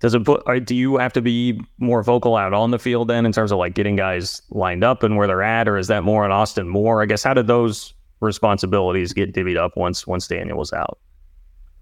Does 0.00 0.14
it 0.14 0.24
put? 0.24 0.44
Do 0.64 0.74
you 0.74 0.96
have 0.96 1.12
to 1.12 1.22
be 1.22 1.60
more 1.78 2.02
vocal 2.02 2.36
out 2.36 2.52
on 2.54 2.70
the 2.70 2.78
field 2.78 3.08
then 3.08 3.26
in 3.26 3.32
terms 3.32 3.52
of 3.52 3.58
like 3.58 3.74
getting 3.74 3.96
guys 3.96 4.42
lined 4.50 4.82
up 4.82 5.02
and 5.02 5.16
where 5.16 5.26
they're 5.26 5.42
at, 5.42 5.68
or 5.68 5.76
is 5.76 5.88
that 5.88 6.04
more 6.04 6.24
on 6.24 6.32
Austin 6.32 6.68
Moore? 6.68 7.02
I 7.02 7.06
guess 7.06 7.22
how 7.22 7.34
did 7.34 7.46
those 7.46 7.92
responsibilities 8.20 9.12
get 9.12 9.34
divvied 9.34 9.58
up 9.58 9.76
once 9.76 10.06
once 10.06 10.26
Daniel 10.26 10.58
was 10.58 10.72
out? 10.72 10.98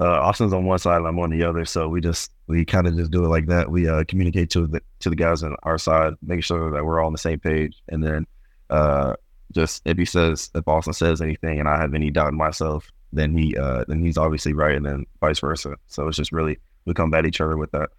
uh, 0.00 0.20
Austin's 0.20 0.52
on 0.52 0.64
one 0.64 0.78
side 0.78 0.98
and 0.98 1.06
I'm 1.06 1.18
on 1.18 1.30
the 1.30 1.42
other. 1.42 1.64
So 1.64 1.88
we 1.88 2.00
just 2.00 2.30
we 2.46 2.64
kind 2.64 2.86
of 2.86 2.96
just 2.96 3.10
do 3.10 3.24
it 3.24 3.28
like 3.28 3.46
that. 3.46 3.70
We 3.70 3.88
uh, 3.88 4.04
communicate 4.04 4.50
to 4.50 4.66
the 4.66 4.80
to 5.00 5.10
the 5.10 5.16
guys 5.16 5.42
on 5.42 5.56
our 5.62 5.78
side, 5.78 6.14
making 6.22 6.42
sure 6.42 6.70
that 6.70 6.84
we're 6.84 7.00
all 7.00 7.06
on 7.06 7.12
the 7.12 7.18
same 7.18 7.40
page, 7.40 7.82
and 7.88 8.02
then 8.02 8.26
uh, 8.70 9.14
just 9.52 9.82
if 9.84 9.96
he 9.96 10.04
says 10.04 10.50
if 10.54 10.66
Austin 10.68 10.92
says 10.92 11.20
anything 11.20 11.58
and 11.58 11.68
I 11.68 11.80
have 11.80 11.94
any 11.94 12.10
doubt 12.10 12.28
in 12.28 12.36
myself, 12.36 12.90
then 13.12 13.36
he 13.36 13.56
uh, 13.56 13.84
then 13.88 14.02
he's 14.02 14.18
obviously 14.18 14.52
right, 14.52 14.76
and 14.76 14.86
then 14.86 15.06
vice 15.20 15.40
versa. 15.40 15.76
So 15.88 16.08
it's 16.08 16.16
just 16.16 16.32
really 16.32 16.58
we 16.84 16.94
combat 16.94 17.26
each 17.26 17.40
other 17.40 17.56
with 17.56 17.72
that. 17.72 17.90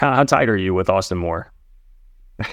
How, 0.00 0.14
how 0.14 0.24
tight 0.24 0.48
are 0.48 0.56
you 0.56 0.72
with 0.72 0.88
Austin 0.88 1.18
Moore? 1.18 1.52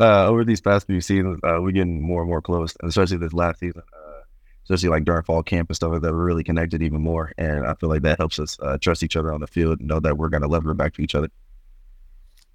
uh, 0.00 0.26
over 0.26 0.46
these 0.46 0.62
past 0.62 0.86
few 0.86 1.02
seasons, 1.02 1.38
uh, 1.44 1.58
we're 1.60 1.72
getting 1.72 2.00
more 2.00 2.22
and 2.22 2.30
more 2.30 2.40
close, 2.40 2.74
especially 2.82 3.18
this 3.18 3.34
last 3.34 3.60
season. 3.60 3.82
Uh, 3.92 4.22
especially 4.64 4.88
like 4.88 5.04
during 5.04 5.22
fall 5.22 5.42
camp 5.42 5.68
and 5.68 5.76
stuff 5.76 5.92
like 5.92 6.00
that, 6.00 6.10
we're 6.10 6.24
really 6.24 6.42
connected 6.42 6.82
even 6.82 7.02
more. 7.02 7.32
And 7.36 7.66
I 7.66 7.74
feel 7.74 7.90
like 7.90 8.00
that 8.00 8.16
helps 8.16 8.38
us 8.38 8.58
uh, 8.62 8.78
trust 8.78 9.02
each 9.02 9.14
other 9.14 9.30
on 9.30 9.42
the 9.42 9.46
field 9.46 9.80
and 9.80 9.88
know 9.88 10.00
that 10.00 10.16
we're 10.16 10.30
going 10.30 10.40
to 10.40 10.48
lever 10.48 10.72
back 10.72 10.94
to 10.94 11.02
each 11.02 11.14
other. 11.14 11.28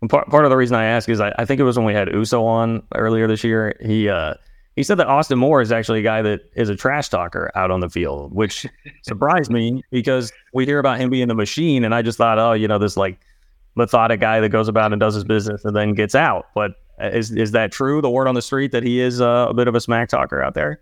part, 0.10 0.28
part 0.28 0.44
of 0.44 0.50
the 0.50 0.58
reason 0.58 0.76
I 0.76 0.86
ask 0.86 1.08
is 1.08 1.22
I, 1.22 1.32
I 1.38 1.46
think 1.46 1.60
it 1.60 1.64
was 1.64 1.78
when 1.78 1.86
we 1.86 1.94
had 1.94 2.12
Uso 2.12 2.44
on 2.44 2.82
earlier 2.96 3.28
this 3.28 3.44
year. 3.44 3.78
He 3.80 4.10
uh, 4.10 4.34
he 4.76 4.82
said 4.82 4.98
that 4.98 5.06
Austin 5.06 5.38
Moore 5.38 5.62
is 5.62 5.72
actually 5.72 6.00
a 6.00 6.04
guy 6.04 6.24
that 6.24 6.50
is 6.56 6.70
a 6.70 6.76
trash 6.76 7.10
talker 7.10 7.52
out 7.54 7.70
on 7.70 7.80
the 7.80 7.92
field, 7.92 8.34
which 8.34 8.66
surprised 9.04 9.52
me 9.52 9.84
because 9.92 10.34
we 10.52 10.66
hear 10.66 10.80
about 10.80 11.00
him 11.00 11.12
being 11.12 11.28
the 11.28 11.36
machine, 11.36 11.84
and 11.84 11.94
I 11.94 12.02
just 12.02 12.18
thought, 12.18 12.40
oh, 12.40 12.54
you 12.54 12.68
know, 12.68 12.80
this 12.80 12.98
like 12.98 13.20
methodic 13.76 14.20
guy 14.20 14.40
that 14.40 14.50
goes 14.50 14.68
about 14.68 14.92
and 14.92 15.00
does 15.00 15.16
his 15.16 15.24
business 15.24 15.66
and 15.66 15.76
then 15.76 15.94
gets 15.94 16.16
out. 16.16 16.48
But 16.56 16.74
uh, 17.02 17.08
is 17.08 17.32
is 17.32 17.52
that 17.52 17.72
true? 17.72 18.02
The 18.02 18.10
word 18.10 18.28
on 18.28 18.36
the 18.36 18.42
street 18.42 18.72
that 18.72 18.84
he 18.84 19.00
is 19.00 19.22
uh, 19.22 19.48
a 19.50 19.54
bit 19.54 19.68
of 19.68 19.76
a 19.76 19.82
smack 19.82 20.10
talker 20.10 20.42
out 20.42 20.54
there. 20.54 20.82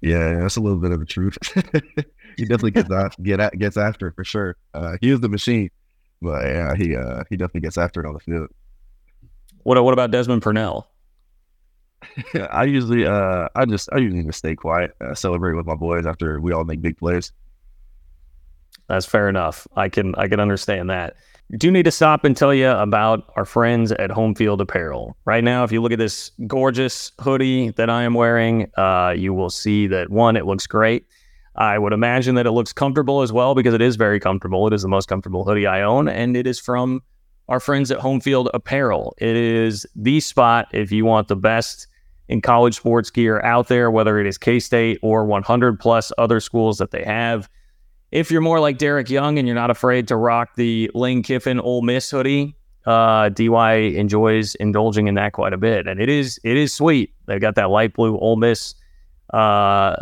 Yeah, 0.00 0.40
that's 0.40 0.56
a 0.56 0.60
little 0.60 0.78
bit 0.78 0.92
of 0.92 1.00
the 1.00 1.06
truth. 1.06 1.38
he 2.36 2.44
definitely 2.44 2.72
gets 2.72 2.90
out, 2.90 3.20
get 3.22 3.40
at, 3.40 3.58
gets 3.58 3.76
after 3.76 4.08
it 4.08 4.14
for 4.14 4.24
sure. 4.24 4.56
Uh, 4.74 4.96
he 5.00 5.10
is 5.10 5.20
the 5.20 5.28
machine, 5.28 5.70
but 6.20 6.44
yeah, 6.44 6.74
he 6.74 6.94
uh, 6.94 7.24
he 7.30 7.36
definitely 7.36 7.62
gets 7.62 7.78
after 7.78 8.04
it 8.04 8.06
on 8.06 8.14
the 8.14 8.20
field. 8.20 8.48
What 9.62 9.82
what 9.82 9.92
about 9.92 10.10
Desmond 10.10 10.42
Purnell? 10.42 10.88
I 12.50 12.64
usually 12.64 13.06
uh, 13.06 13.48
I 13.54 13.64
just 13.64 13.88
I 13.92 13.98
usually 13.98 14.24
just 14.24 14.38
stay 14.38 14.54
quiet, 14.54 14.92
uh, 15.00 15.14
celebrate 15.14 15.54
with 15.54 15.66
my 15.66 15.74
boys 15.74 16.06
after 16.06 16.40
we 16.40 16.52
all 16.52 16.64
make 16.64 16.82
big 16.82 16.98
plays. 16.98 17.32
That's 18.88 19.06
fair 19.06 19.28
enough. 19.28 19.66
I 19.76 19.88
can 19.88 20.14
I 20.16 20.28
can 20.28 20.40
understand 20.40 20.90
that 20.90 21.16
do 21.54 21.70
need 21.70 21.84
to 21.84 21.90
stop 21.90 22.24
and 22.24 22.36
tell 22.36 22.52
you 22.52 22.68
about 22.68 23.32
our 23.36 23.44
friends 23.44 23.92
at 23.92 24.10
Home 24.10 24.34
Field 24.34 24.60
Apparel. 24.60 25.16
Right 25.24 25.44
now, 25.44 25.62
if 25.62 25.70
you 25.70 25.80
look 25.80 25.92
at 25.92 25.98
this 25.98 26.32
gorgeous 26.46 27.12
hoodie 27.20 27.70
that 27.70 27.88
I 27.88 28.02
am 28.02 28.14
wearing, 28.14 28.70
uh, 28.76 29.14
you 29.16 29.32
will 29.32 29.50
see 29.50 29.86
that 29.86 30.10
one, 30.10 30.36
it 30.36 30.44
looks 30.44 30.66
great. 30.66 31.06
I 31.54 31.78
would 31.78 31.92
imagine 31.92 32.34
that 32.34 32.46
it 32.46 32.50
looks 32.50 32.72
comfortable 32.72 33.22
as 33.22 33.32
well 33.32 33.54
because 33.54 33.74
it 33.74 33.80
is 33.80 33.96
very 33.96 34.20
comfortable. 34.20 34.66
It 34.66 34.72
is 34.72 34.82
the 34.82 34.88
most 34.88 35.08
comfortable 35.08 35.44
hoodie 35.44 35.66
I 35.66 35.82
own, 35.82 36.08
and 36.08 36.36
it 36.36 36.46
is 36.46 36.58
from 36.58 37.00
our 37.48 37.60
friends 37.60 37.90
at 37.90 37.98
Home 37.98 38.20
Field 38.20 38.50
Apparel. 38.52 39.14
It 39.18 39.36
is 39.36 39.86
the 39.94 40.20
spot 40.20 40.66
if 40.72 40.90
you 40.90 41.04
want 41.04 41.28
the 41.28 41.36
best 41.36 41.86
in 42.28 42.40
college 42.40 42.76
sports 42.76 43.10
gear 43.10 43.40
out 43.42 43.68
there, 43.68 43.90
whether 43.90 44.18
it 44.18 44.26
is 44.26 44.36
K 44.36 44.58
State 44.58 44.98
or 45.00 45.24
100 45.24 45.78
plus 45.78 46.12
other 46.18 46.40
schools 46.40 46.78
that 46.78 46.90
they 46.90 47.04
have. 47.04 47.48
If 48.12 48.30
you're 48.30 48.40
more 48.40 48.60
like 48.60 48.78
Derek 48.78 49.10
Young 49.10 49.38
and 49.38 49.48
you're 49.48 49.54
not 49.54 49.70
afraid 49.70 50.08
to 50.08 50.16
rock 50.16 50.54
the 50.56 50.90
Lane 50.94 51.22
Kiffin 51.22 51.58
Ole 51.60 51.82
Miss 51.82 52.10
hoodie, 52.10 52.56
uh, 52.86 53.30
DY 53.30 53.74
enjoys 53.74 54.54
indulging 54.56 55.08
in 55.08 55.16
that 55.16 55.32
quite 55.32 55.52
a 55.52 55.56
bit, 55.56 55.88
and 55.88 56.00
it 56.00 56.08
is 56.08 56.38
it 56.44 56.56
is 56.56 56.72
sweet. 56.72 57.12
They've 57.26 57.40
got 57.40 57.56
that 57.56 57.70
light 57.70 57.94
blue 57.94 58.16
Ole 58.18 58.36
Miss 58.36 58.74
uh, 59.34 59.96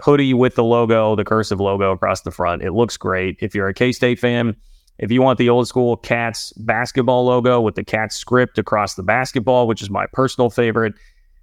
hoodie 0.00 0.32
with 0.32 0.54
the 0.54 0.64
logo, 0.64 1.14
the 1.16 1.24
cursive 1.24 1.60
logo 1.60 1.92
across 1.92 2.22
the 2.22 2.30
front. 2.30 2.62
It 2.62 2.72
looks 2.72 2.96
great. 2.96 3.36
If 3.40 3.54
you're 3.54 3.68
a 3.68 3.74
K 3.74 3.92
State 3.92 4.18
fan, 4.18 4.56
if 4.98 5.10
you 5.10 5.20
want 5.20 5.38
the 5.38 5.50
old 5.50 5.68
school 5.68 5.98
Cats 5.98 6.52
basketball 6.54 7.26
logo 7.26 7.60
with 7.60 7.74
the 7.74 7.84
Cats 7.84 8.16
script 8.16 8.58
across 8.58 8.94
the 8.94 9.02
basketball, 9.02 9.66
which 9.66 9.82
is 9.82 9.90
my 9.90 10.06
personal 10.14 10.48
favorite, 10.48 10.94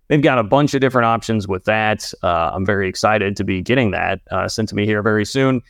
they've 0.08 0.22
got 0.22 0.40
a 0.40 0.44
bunch 0.44 0.74
of 0.74 0.82
different 0.82 1.06
options 1.06 1.48
with 1.48 1.66
that. 1.66 2.12
Uh, 2.24 2.52
I'm 2.54 2.66
very 2.66 2.90
excited 2.90 3.36
to 3.36 3.44
be 3.44 3.62
getting 3.62 3.92
that 3.92 4.22
uh, 4.32 4.48
sent 4.48 4.70
to 4.70 4.76
me 4.76 4.86
here 4.86 5.04
very 5.04 5.26
soon. 5.26 5.62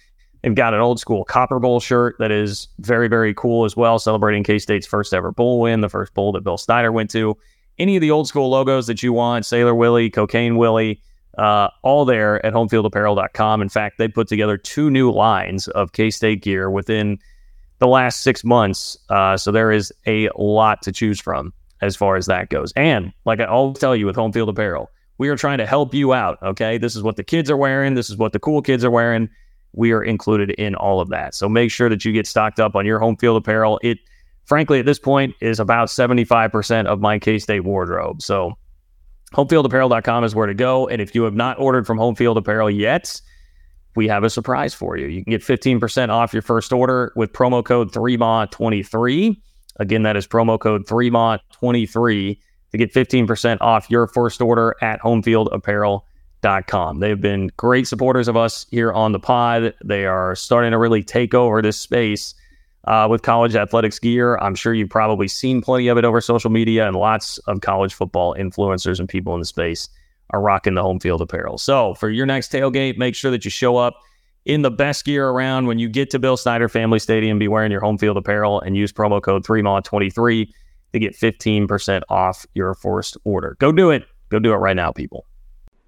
They've 0.47 0.55
got 0.55 0.73
an 0.73 0.79
old 0.79 0.97
school 0.97 1.25
Copper 1.25 1.59
Bowl 1.59 1.81
shirt 1.81 2.15
that 2.19 2.31
is 2.31 2.69
very, 2.79 3.09
very 3.09 3.33
cool 3.33 3.65
as 3.65 3.75
well, 3.75 3.99
celebrating 3.99 4.45
K 4.45 4.59
State's 4.59 4.87
first 4.87 5.13
ever 5.13 5.33
bowl 5.33 5.59
win, 5.59 5.81
the 5.81 5.89
first 5.89 6.13
bowl 6.13 6.31
that 6.31 6.45
Bill 6.45 6.57
Snyder 6.57 6.89
went 6.89 7.09
to. 7.09 7.37
Any 7.79 7.97
of 7.97 8.01
the 8.01 8.11
old 8.11 8.29
school 8.29 8.49
logos 8.49 8.87
that 8.87 9.03
you 9.03 9.11
want, 9.11 9.45
Sailor 9.45 9.75
Willie, 9.75 10.09
Cocaine 10.09 10.55
Willie, 10.55 11.01
uh, 11.37 11.67
all 11.81 12.05
there 12.05 12.45
at 12.45 12.53
homefieldapparel.com. 12.53 13.61
In 13.61 13.67
fact, 13.67 13.97
they 13.97 14.07
put 14.07 14.29
together 14.29 14.55
two 14.55 14.89
new 14.89 15.11
lines 15.11 15.67
of 15.67 15.91
K 15.91 16.09
State 16.09 16.43
gear 16.43 16.71
within 16.71 17.19
the 17.79 17.87
last 17.87 18.21
six 18.21 18.45
months. 18.45 18.97
Uh, 19.09 19.35
so 19.35 19.51
there 19.51 19.73
is 19.73 19.91
a 20.05 20.29
lot 20.37 20.81
to 20.83 20.93
choose 20.93 21.19
from 21.19 21.51
as 21.81 21.97
far 21.97 22.15
as 22.15 22.25
that 22.27 22.47
goes. 22.47 22.71
And 22.77 23.11
like 23.25 23.41
I 23.41 23.45
always 23.47 23.79
tell 23.79 23.97
you 23.97 24.05
with 24.05 24.15
Home 24.15 24.31
Field 24.31 24.47
Apparel, 24.47 24.89
we 25.17 25.27
are 25.27 25.35
trying 25.35 25.57
to 25.57 25.65
help 25.65 25.93
you 25.93 26.13
out. 26.13 26.41
Okay. 26.41 26.77
This 26.77 26.95
is 26.95 27.03
what 27.03 27.17
the 27.17 27.23
kids 27.25 27.51
are 27.51 27.57
wearing. 27.57 27.95
This 27.95 28.09
is 28.09 28.15
what 28.15 28.31
the 28.31 28.39
cool 28.39 28.61
kids 28.61 28.85
are 28.85 28.91
wearing 28.91 29.29
we 29.73 29.91
are 29.91 30.03
included 30.03 30.51
in 30.51 30.75
all 30.75 30.99
of 30.99 31.09
that. 31.09 31.35
So 31.35 31.47
make 31.47 31.71
sure 31.71 31.89
that 31.89 32.03
you 32.03 32.11
get 32.11 32.27
stocked 32.27 32.59
up 32.59 32.75
on 32.75 32.85
your 32.85 32.99
home 32.99 33.17
field 33.17 33.37
apparel. 33.37 33.79
It 33.83 33.99
frankly, 34.47 34.79
at 34.79 34.85
this 34.85 34.97
point, 34.97 35.35
is 35.41 35.59
about 35.59 35.89
75% 35.89 36.85
of 36.85 36.99
my 36.99 37.19
K 37.19 37.37
State 37.37 37.63
wardrobe. 37.63 38.21
So, 38.21 38.57
homefieldapparel.com 39.33 40.23
is 40.23 40.33
where 40.33 40.47
to 40.47 40.53
go. 40.53 40.87
And 40.87 41.01
if 41.01 41.13
you 41.13 41.23
have 41.23 41.35
not 41.35 41.59
ordered 41.59 41.85
from 41.85 41.97
Home 41.97 42.15
Field 42.15 42.37
Apparel 42.37 42.71
yet, 42.71 43.21
we 43.95 44.07
have 44.07 44.23
a 44.23 44.29
surprise 44.29 44.73
for 44.73 44.97
you. 44.97 45.07
You 45.07 45.23
can 45.23 45.31
get 45.31 45.41
15% 45.41 46.09
off 46.09 46.33
your 46.33 46.41
first 46.41 46.71
order 46.71 47.11
with 47.15 47.33
promo 47.33 47.63
code 47.63 47.91
3MA23. 47.91 49.35
Again, 49.79 50.03
that 50.03 50.15
is 50.15 50.25
promo 50.25 50.59
code 50.59 50.85
3MA23 50.87 52.39
to 52.71 52.77
get 52.77 52.93
15% 52.93 53.57
off 53.61 53.89
your 53.89 54.07
first 54.07 54.41
order 54.41 54.75
at 54.81 54.99
homefieldapparel.com. 56.43 56.99
They've 56.99 57.19
been 57.19 57.51
great 57.57 57.87
supporters 57.87 58.27
of 58.27 58.37
us 58.37 58.65
here 58.71 58.91
on 58.91 59.11
the 59.11 59.19
pod. 59.19 59.73
They 59.83 60.05
are 60.05 60.35
starting 60.35 60.71
to 60.71 60.77
really 60.77 61.03
take 61.03 61.33
over 61.33 61.61
this 61.61 61.77
space 61.77 62.33
uh, 62.85 63.07
with 63.09 63.21
college 63.21 63.55
athletics 63.55 63.99
gear. 63.99 64.37
I'm 64.37 64.55
sure 64.55 64.73
you've 64.73 64.89
probably 64.89 65.27
seen 65.27 65.61
plenty 65.61 65.87
of 65.87 65.97
it 65.97 66.05
over 66.05 66.21
social 66.21 66.49
media, 66.49 66.87
and 66.87 66.95
lots 66.95 67.37
of 67.39 67.61
college 67.61 67.93
football 67.93 68.35
influencers 68.35 68.99
and 68.99 69.09
people 69.09 69.33
in 69.33 69.39
the 69.39 69.45
space 69.45 69.89
are 70.31 70.41
rocking 70.41 70.73
the 70.73 70.81
home 70.81 70.99
field 70.99 71.21
apparel. 71.21 71.57
So 71.57 71.93
for 71.95 72.09
your 72.09 72.25
next 72.25 72.51
tailgate, 72.51 72.97
make 72.97 73.15
sure 73.15 73.31
that 73.31 73.45
you 73.45 73.51
show 73.51 73.77
up 73.77 73.99
in 74.45 74.61
the 74.61 74.71
best 74.71 75.05
gear 75.05 75.29
around. 75.29 75.67
When 75.67 75.79
you 75.79 75.89
get 75.89 76.09
to 76.11 76.19
Bill 76.19 76.37
Snyder 76.37 76.69
Family 76.69 76.99
Stadium, 76.99 77.39
be 77.39 77.47
wearing 77.47 77.71
your 77.71 77.81
home 77.81 77.97
field 77.97 78.17
apparel 78.17 78.61
and 78.61 78.75
use 78.75 78.91
promo 78.91 79.21
code 79.21 79.45
3MAW23 79.45 80.49
to 80.93 80.99
get 80.99 81.13
15% 81.13 82.01
off 82.09 82.45
your 82.53 82.73
first 82.73 83.17
order. 83.23 83.55
Go 83.59 83.71
do 83.71 83.89
it. 83.89 84.05
Go 84.29 84.39
do 84.39 84.51
it 84.53 84.57
right 84.57 84.75
now, 84.75 84.91
people. 84.91 85.25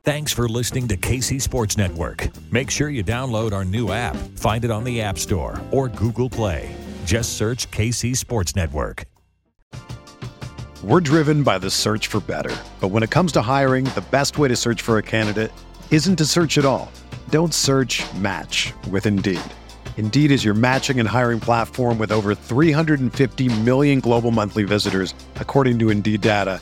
Thanks 0.04 0.32
for 0.32 0.48
listening 0.48 0.88
to 0.88 0.98
KC 0.98 1.42
Sports 1.42 1.76
Network. 1.76 2.30
Make 2.52 2.72
sure 2.72 2.88
you 2.90 3.04
download 3.04 3.52
our 3.52 3.66
new 3.66 3.92
app. 3.92 4.16
Find 4.38 4.64
it 4.64 4.72
on 4.72 4.86
the 4.86 5.02
App 5.02 5.20
Store 5.20 5.62
or 5.72 5.90
Google 5.90 6.30
Play. 6.30 6.74
Just 7.04 7.34
search 7.34 7.70
KC 7.72 8.16
Sports 8.16 8.56
Network. 8.56 9.04
We're 10.82 11.02
driven 11.02 11.44
by 11.44 11.58
the 11.58 11.70
search 11.70 12.08
for 12.08 12.22
better. 12.22 12.56
But 12.80 12.88
when 12.90 13.04
it 13.04 13.10
comes 13.10 13.34
to 13.34 13.42
hiring, 13.42 13.84
the 13.84 14.06
best 14.10 14.38
way 14.38 14.48
to 14.48 14.56
search 14.56 14.82
for 14.82 14.98
a 15.00 15.04
candidate 15.04 15.52
isn't 15.92 16.16
to 16.16 16.26
search 16.26 16.58
at 16.58 16.64
all. 16.64 16.90
Don't 17.30 17.54
search 17.54 18.02
match 18.14 18.72
with 18.90 19.06
Indeed. 19.06 19.42
Indeed 19.98 20.32
is 20.32 20.46
your 20.46 20.54
matching 20.54 20.98
and 21.02 21.10
hiring 21.10 21.42
platform 21.42 21.98
with 21.98 22.14
over 22.14 22.34
350 22.34 23.50
million 23.64 24.00
global 24.00 24.32
monthly 24.32 24.64
visitors, 24.64 25.14
according 25.36 25.78
to 25.80 25.90
Indeed 25.90 26.22
data, 26.22 26.62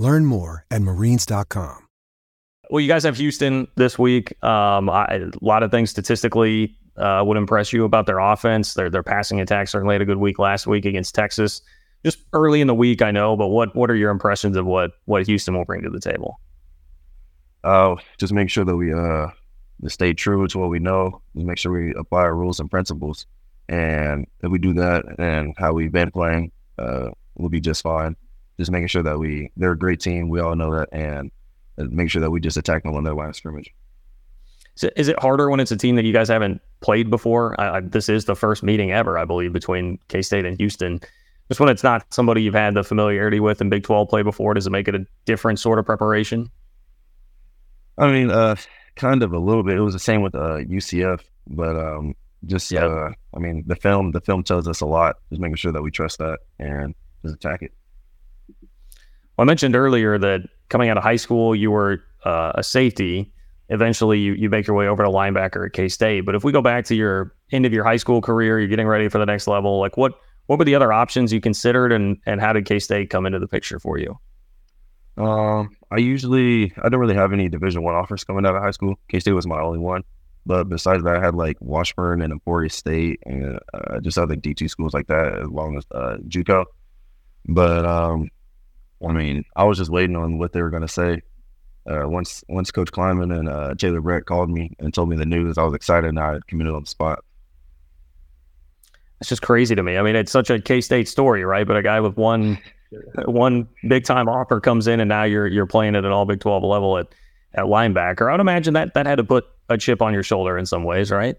Learn 0.00 0.24
more 0.24 0.64
at 0.70 0.80
marines.com. 0.80 1.86
Well, 2.70 2.80
you 2.80 2.88
guys 2.88 3.02
have 3.02 3.18
Houston 3.18 3.68
this 3.76 3.98
week. 3.98 4.32
Um, 4.42 4.88
I, 4.88 5.04
a 5.16 5.30
lot 5.42 5.62
of 5.62 5.70
things 5.70 5.90
statistically 5.90 6.74
uh, 6.96 7.22
would 7.26 7.36
impress 7.36 7.70
you 7.70 7.84
about 7.84 8.06
their 8.06 8.18
offense. 8.18 8.72
Their 8.72 8.88
their 8.88 9.02
passing 9.02 9.42
attack 9.42 9.68
certainly 9.68 9.94
had 9.94 10.00
a 10.00 10.06
good 10.06 10.16
week 10.16 10.38
last 10.38 10.66
week 10.66 10.86
against 10.86 11.14
Texas. 11.14 11.60
Just 12.02 12.20
early 12.32 12.62
in 12.62 12.66
the 12.66 12.74
week, 12.74 13.02
I 13.02 13.10
know, 13.10 13.36
but 13.36 13.48
what 13.48 13.76
what 13.76 13.90
are 13.90 13.94
your 13.94 14.10
impressions 14.10 14.56
of 14.56 14.64
what 14.64 14.92
what 15.04 15.26
Houston 15.26 15.54
will 15.54 15.66
bring 15.66 15.82
to 15.82 15.90
the 15.90 16.00
table? 16.00 16.40
Uh, 17.62 17.96
just 18.16 18.32
make 18.32 18.48
sure 18.48 18.64
that 18.64 18.76
we 18.76 18.94
uh 18.94 19.26
stay 19.86 20.14
true 20.14 20.46
to 20.46 20.58
what 20.58 20.70
we 20.70 20.78
know. 20.78 21.20
Just 21.34 21.46
make 21.46 21.58
sure 21.58 21.72
we 21.72 21.92
apply 21.94 22.20
our 22.20 22.34
rules 22.34 22.58
and 22.58 22.70
principles, 22.70 23.26
and 23.68 24.26
if 24.42 24.50
we 24.50 24.58
do 24.58 24.72
that, 24.72 25.04
and 25.18 25.52
how 25.58 25.74
we've 25.74 25.92
been 25.92 26.10
playing, 26.10 26.52
uh, 26.78 27.10
we'll 27.36 27.50
be 27.50 27.60
just 27.60 27.82
fine. 27.82 28.16
Just 28.60 28.70
making 28.70 28.88
sure 28.88 29.02
that 29.02 29.18
we 29.18 29.50
they're 29.56 29.72
a 29.72 29.78
great 29.78 30.00
team. 30.00 30.28
We 30.28 30.38
all 30.38 30.54
know 30.54 30.76
that, 30.76 30.90
and 30.92 31.32
make 31.78 32.10
sure 32.10 32.20
that 32.20 32.30
we 32.30 32.40
just 32.40 32.58
attack 32.58 32.82
them 32.82 32.94
on 32.94 33.04
their 33.04 33.14
line 33.14 33.30
of 33.30 33.36
scrimmage. 33.36 33.72
Is 34.96 35.08
it 35.08 35.18
harder 35.18 35.50
when 35.50 35.60
it's 35.60 35.72
a 35.72 35.76
team 35.76 35.96
that 35.96 36.04
you 36.04 36.12
guys 36.12 36.28
haven't 36.28 36.60
played 36.80 37.10
before? 37.10 37.58
I, 37.60 37.76
I, 37.76 37.80
this 37.80 38.08
is 38.08 38.26
the 38.26 38.36
first 38.36 38.62
meeting 38.62 38.92
ever, 38.92 39.18
I 39.18 39.24
believe, 39.24 39.52
between 39.52 39.98
K 40.08 40.22
State 40.22 40.44
and 40.44 40.58
Houston. 40.58 41.00
Just 41.48 41.58
when 41.58 41.68
it's 41.68 41.82
not 41.82 42.04
somebody 42.12 42.42
you've 42.42 42.54
had 42.54 42.74
the 42.74 42.84
familiarity 42.84 43.40
with 43.40 43.60
in 43.60 43.70
Big 43.70 43.82
12 43.82 44.08
play 44.08 44.22
before, 44.22 44.54
does 44.54 44.66
it 44.66 44.70
make 44.70 44.88
it 44.88 44.94
a 44.94 45.04
different 45.24 45.58
sort 45.58 45.78
of 45.78 45.86
preparation? 45.86 46.50
I 47.98 48.12
mean, 48.12 48.30
uh, 48.30 48.56
kind 48.94 49.22
of 49.22 49.32
a 49.32 49.38
little 49.38 49.62
bit. 49.62 49.76
It 49.76 49.80
was 49.80 49.94
the 49.94 49.98
same 49.98 50.22
with 50.22 50.34
uh, 50.34 50.58
UCF, 50.58 51.20
but 51.48 51.76
um, 51.76 52.14
just 52.46 52.70
yeah. 52.70 52.84
Uh, 52.84 53.12
I 53.34 53.38
mean, 53.38 53.64
the 53.66 53.76
film 53.76 54.12
the 54.12 54.20
film 54.20 54.42
tells 54.42 54.68
us 54.68 54.80
a 54.80 54.86
lot. 54.86 55.16
Just 55.30 55.40
making 55.40 55.56
sure 55.56 55.72
that 55.72 55.82
we 55.82 55.90
trust 55.90 56.18
that 56.18 56.38
and 56.58 56.94
just 57.22 57.34
attack 57.34 57.62
it. 57.62 57.72
Well, 59.40 59.46
I 59.46 59.46
mentioned 59.46 59.74
earlier 59.74 60.18
that 60.18 60.42
coming 60.68 60.90
out 60.90 60.98
of 60.98 61.02
high 61.02 61.16
school, 61.16 61.56
you 61.56 61.70
were 61.70 62.02
uh, 62.26 62.52
a 62.56 62.62
safety 62.62 63.32
eventually 63.70 64.18
you, 64.18 64.34
you 64.34 64.50
make 64.50 64.66
your 64.66 64.76
way 64.76 64.86
over 64.86 65.02
to 65.02 65.08
linebacker 65.08 65.64
at 65.64 65.72
K 65.72 65.88
State. 65.88 66.26
But 66.26 66.34
if 66.34 66.44
we 66.44 66.52
go 66.52 66.60
back 66.60 66.84
to 66.84 66.94
your 66.94 67.34
end 67.50 67.64
of 67.64 67.72
your 67.72 67.82
high 67.82 67.96
school 67.96 68.20
career, 68.20 68.58
you're 68.58 68.68
getting 68.68 68.86
ready 68.86 69.08
for 69.08 69.16
the 69.16 69.24
next 69.24 69.46
level. 69.46 69.80
Like 69.80 69.96
what 69.96 70.12
what 70.44 70.58
were 70.58 70.66
the 70.66 70.74
other 70.74 70.92
options 70.92 71.32
you 71.32 71.40
considered, 71.40 71.90
and 71.90 72.18
and 72.26 72.38
how 72.38 72.52
did 72.52 72.66
K 72.66 72.78
State 72.78 73.08
come 73.08 73.24
into 73.24 73.38
the 73.38 73.48
picture 73.48 73.80
for 73.80 73.96
you? 73.96 74.18
Um, 75.16 75.70
I 75.90 75.96
usually 75.96 76.74
I 76.82 76.90
don't 76.90 77.00
really 77.00 77.14
have 77.14 77.32
any 77.32 77.48
Division 77.48 77.82
One 77.82 77.94
offers 77.94 78.24
coming 78.24 78.44
out 78.44 78.54
of 78.54 78.62
high 78.62 78.72
school. 78.72 78.96
K 79.08 79.20
State 79.20 79.32
was 79.32 79.46
my 79.46 79.58
only 79.58 79.78
one. 79.78 80.04
But 80.44 80.68
besides 80.68 81.02
that, 81.04 81.16
I 81.16 81.24
had 81.24 81.34
like 81.34 81.56
Washburn 81.60 82.20
and 82.20 82.30
Emporia 82.30 82.68
State 82.68 83.20
and 83.24 83.58
uh, 83.72 84.00
just 84.00 84.18
other 84.18 84.36
D 84.36 84.52
two 84.52 84.68
schools 84.68 84.92
like 84.92 85.06
that, 85.06 85.38
as 85.38 85.48
long 85.48 85.78
as 85.78 85.86
uh, 85.92 86.18
JUCO. 86.28 86.66
But 87.46 87.86
um, 87.86 88.28
I 89.06 89.12
mean, 89.12 89.44
I 89.56 89.64
was 89.64 89.78
just 89.78 89.90
waiting 89.90 90.16
on 90.16 90.38
what 90.38 90.52
they 90.52 90.62
were 90.62 90.70
going 90.70 90.82
to 90.82 90.88
say 90.88 91.22
uh, 91.88 92.08
once 92.08 92.44
once 92.48 92.70
Coach 92.70 92.92
Klieman 92.92 93.36
and 93.36 93.48
uh, 93.48 93.74
Taylor 93.74 94.00
Braet 94.00 94.26
called 94.26 94.50
me 94.50 94.76
and 94.78 94.92
told 94.92 95.08
me 95.08 95.16
the 95.16 95.26
news, 95.26 95.58
I 95.58 95.62
was 95.62 95.74
excited 95.74 96.08
and 96.08 96.18
I 96.18 96.38
committed 96.46 96.74
on 96.74 96.82
the 96.82 96.88
spot. 96.88 97.24
It's 99.20 99.28
just 99.28 99.42
crazy 99.42 99.74
to 99.74 99.82
me. 99.82 99.98
I 99.98 100.02
mean, 100.02 100.16
it's 100.16 100.32
such 100.32 100.50
a 100.50 100.60
K 100.60 100.80
State 100.80 101.08
story, 101.08 101.44
right? 101.44 101.66
But 101.66 101.76
a 101.76 101.82
guy 101.82 102.00
with 102.00 102.16
one 102.16 102.58
one 103.24 103.68
big 103.88 104.04
time 104.04 104.28
offer 104.28 104.60
comes 104.60 104.86
in, 104.86 105.00
and 105.00 105.08
now 105.08 105.24
you're 105.24 105.46
you're 105.46 105.66
playing 105.66 105.96
at 105.96 106.04
an 106.04 106.12
all 106.12 106.24
Big 106.24 106.40
Twelve 106.40 106.62
level 106.62 106.98
at 106.98 107.08
at 107.54 107.64
linebacker. 107.64 108.28
I 108.28 108.32
would 108.32 108.40
imagine 108.40 108.74
that 108.74 108.94
that 108.94 109.06
had 109.06 109.16
to 109.16 109.24
put 109.24 109.46
a 109.68 109.78
chip 109.78 110.02
on 110.02 110.12
your 110.12 110.22
shoulder 110.22 110.58
in 110.58 110.66
some 110.66 110.84
ways, 110.84 111.10
right? 111.10 111.36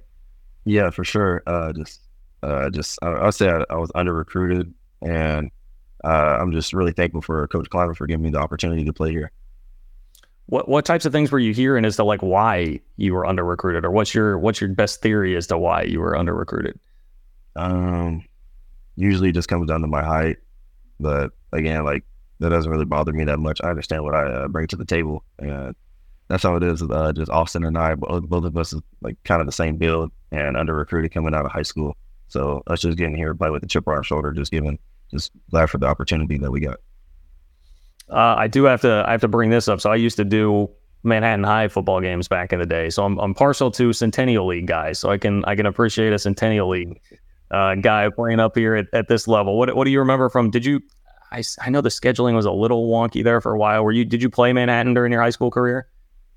Yeah, 0.65 0.89
for 0.89 1.03
sure. 1.03 1.43
Uh, 1.47 1.73
just 1.73 2.01
uh, 2.43 2.69
just 2.69 2.99
I, 3.01 3.27
I 3.27 3.29
say 3.29 3.49
I, 3.49 3.63
I 3.69 3.77
was 3.77 3.91
under 3.95 4.13
recruited, 4.13 4.73
and 5.01 5.51
uh, 6.03 6.37
I'm 6.39 6.51
just 6.51 6.73
really 6.73 6.91
thankful 6.91 7.21
for 7.21 7.47
Coach 7.47 7.69
Klieman 7.69 7.95
for 7.95 8.07
giving 8.07 8.23
me 8.23 8.29
the 8.31 8.39
opportunity 8.39 8.85
to 8.85 8.93
play 8.93 9.11
here. 9.11 9.31
What 10.47 10.67
what 10.67 10.85
types 10.85 11.05
of 11.05 11.11
things 11.11 11.31
were 11.31 11.39
you 11.39 11.53
hearing 11.53 11.85
as 11.85 11.95
to 11.95 12.03
like 12.03 12.21
why 12.21 12.79
you 12.97 13.13
were 13.13 13.25
under 13.25 13.43
recruited, 13.43 13.85
or 13.85 13.91
what's 13.91 14.13
your 14.13 14.37
what's 14.37 14.59
your 14.59 14.69
best 14.69 15.01
theory 15.01 15.35
as 15.35 15.47
to 15.47 15.57
why 15.57 15.83
you 15.83 15.99
were 15.99 16.15
under 16.15 16.33
recruited? 16.33 16.79
Um, 17.55 18.23
usually 18.95 19.29
it 19.29 19.35
just 19.35 19.47
comes 19.47 19.67
down 19.67 19.81
to 19.81 19.87
my 19.87 20.03
height, 20.03 20.37
but 20.99 21.31
again, 21.53 21.85
like 21.85 22.03
that 22.39 22.49
doesn't 22.49 22.71
really 22.71 22.85
bother 22.85 23.13
me 23.13 23.23
that 23.25 23.39
much. 23.39 23.61
I 23.61 23.69
understand 23.69 24.03
what 24.03 24.15
I 24.15 24.25
uh, 24.25 24.47
bring 24.47 24.67
to 24.67 24.75
the 24.75 24.85
table, 24.85 25.23
and 25.39 25.75
that's 26.27 26.43
how 26.43 26.55
it 26.55 26.63
is. 26.63 26.81
Uh, 26.81 27.13
just 27.13 27.29
Austin 27.29 27.63
and 27.63 27.77
I, 27.77 27.95
both, 27.95 28.23
both 28.23 28.45
of 28.45 28.57
us 28.57 28.73
is 28.73 28.81
like 29.01 29.21
kind 29.23 29.41
of 29.41 29.47
the 29.47 29.53
same 29.53 29.77
build 29.77 30.11
and 30.31 30.57
under 30.57 30.73
recruited 30.73 31.13
coming 31.13 31.35
out 31.35 31.45
of 31.45 31.51
high 31.51 31.61
school. 31.61 31.95
So 32.29 32.63
us 32.67 32.81
just 32.81 32.97
getting 32.97 33.15
here, 33.15 33.35
play 33.35 33.49
with 33.49 33.61
the 33.61 33.67
chip 33.67 33.87
on 33.87 33.93
our 33.93 34.03
shoulder, 34.03 34.31
just 34.31 34.51
giving, 34.51 34.79
just 35.11 35.31
glad 35.49 35.69
for 35.69 35.77
the 35.77 35.85
opportunity 35.87 36.37
that 36.37 36.51
we 36.51 36.59
got. 36.59 36.77
Uh, 38.09 38.35
I 38.37 38.47
do 38.47 38.63
have 38.65 38.81
to 38.81 39.03
I 39.07 39.11
have 39.11 39.21
to 39.21 39.27
bring 39.27 39.49
this 39.49 39.67
up. 39.67 39.79
So 39.79 39.91
I 39.91 39.95
used 39.95 40.17
to 40.17 40.25
do 40.25 40.69
Manhattan 41.03 41.43
High 41.43 41.67
football 41.67 42.01
games 42.01 42.27
back 42.27 42.51
in 42.51 42.59
the 42.59 42.65
day. 42.65 42.89
So 42.89 43.05
I'm 43.05 43.17
I'm 43.19 43.33
partial 43.33 43.71
to 43.71 43.93
Centennial 43.93 44.47
League 44.47 44.67
guys. 44.67 44.99
So 44.99 45.09
I 45.09 45.17
can 45.17 45.45
I 45.45 45.55
can 45.55 45.65
appreciate 45.65 46.11
a 46.13 46.19
Centennial 46.19 46.69
League 46.69 46.99
uh, 47.51 47.75
guy 47.75 48.09
playing 48.09 48.39
up 48.39 48.55
here 48.55 48.75
at, 48.75 48.87
at 48.93 49.07
this 49.07 49.27
level. 49.27 49.57
What 49.57 49.75
what 49.75 49.85
do 49.85 49.91
you 49.91 49.99
remember 49.99 50.29
from? 50.29 50.49
Did 50.49 50.65
you? 50.65 50.81
I, 51.33 51.43
I 51.61 51.69
know 51.69 51.79
the 51.79 51.87
scheduling 51.87 52.35
was 52.35 52.45
a 52.45 52.51
little 52.51 52.89
wonky 52.89 53.23
there 53.23 53.39
for 53.39 53.53
a 53.53 53.57
while. 53.57 53.83
Were 53.83 53.93
you? 53.93 54.03
Did 54.03 54.21
you 54.21 54.29
play 54.29 54.51
Manhattan 54.51 54.93
during 54.93 55.13
your 55.13 55.21
high 55.21 55.29
school 55.29 55.49
career? 55.49 55.87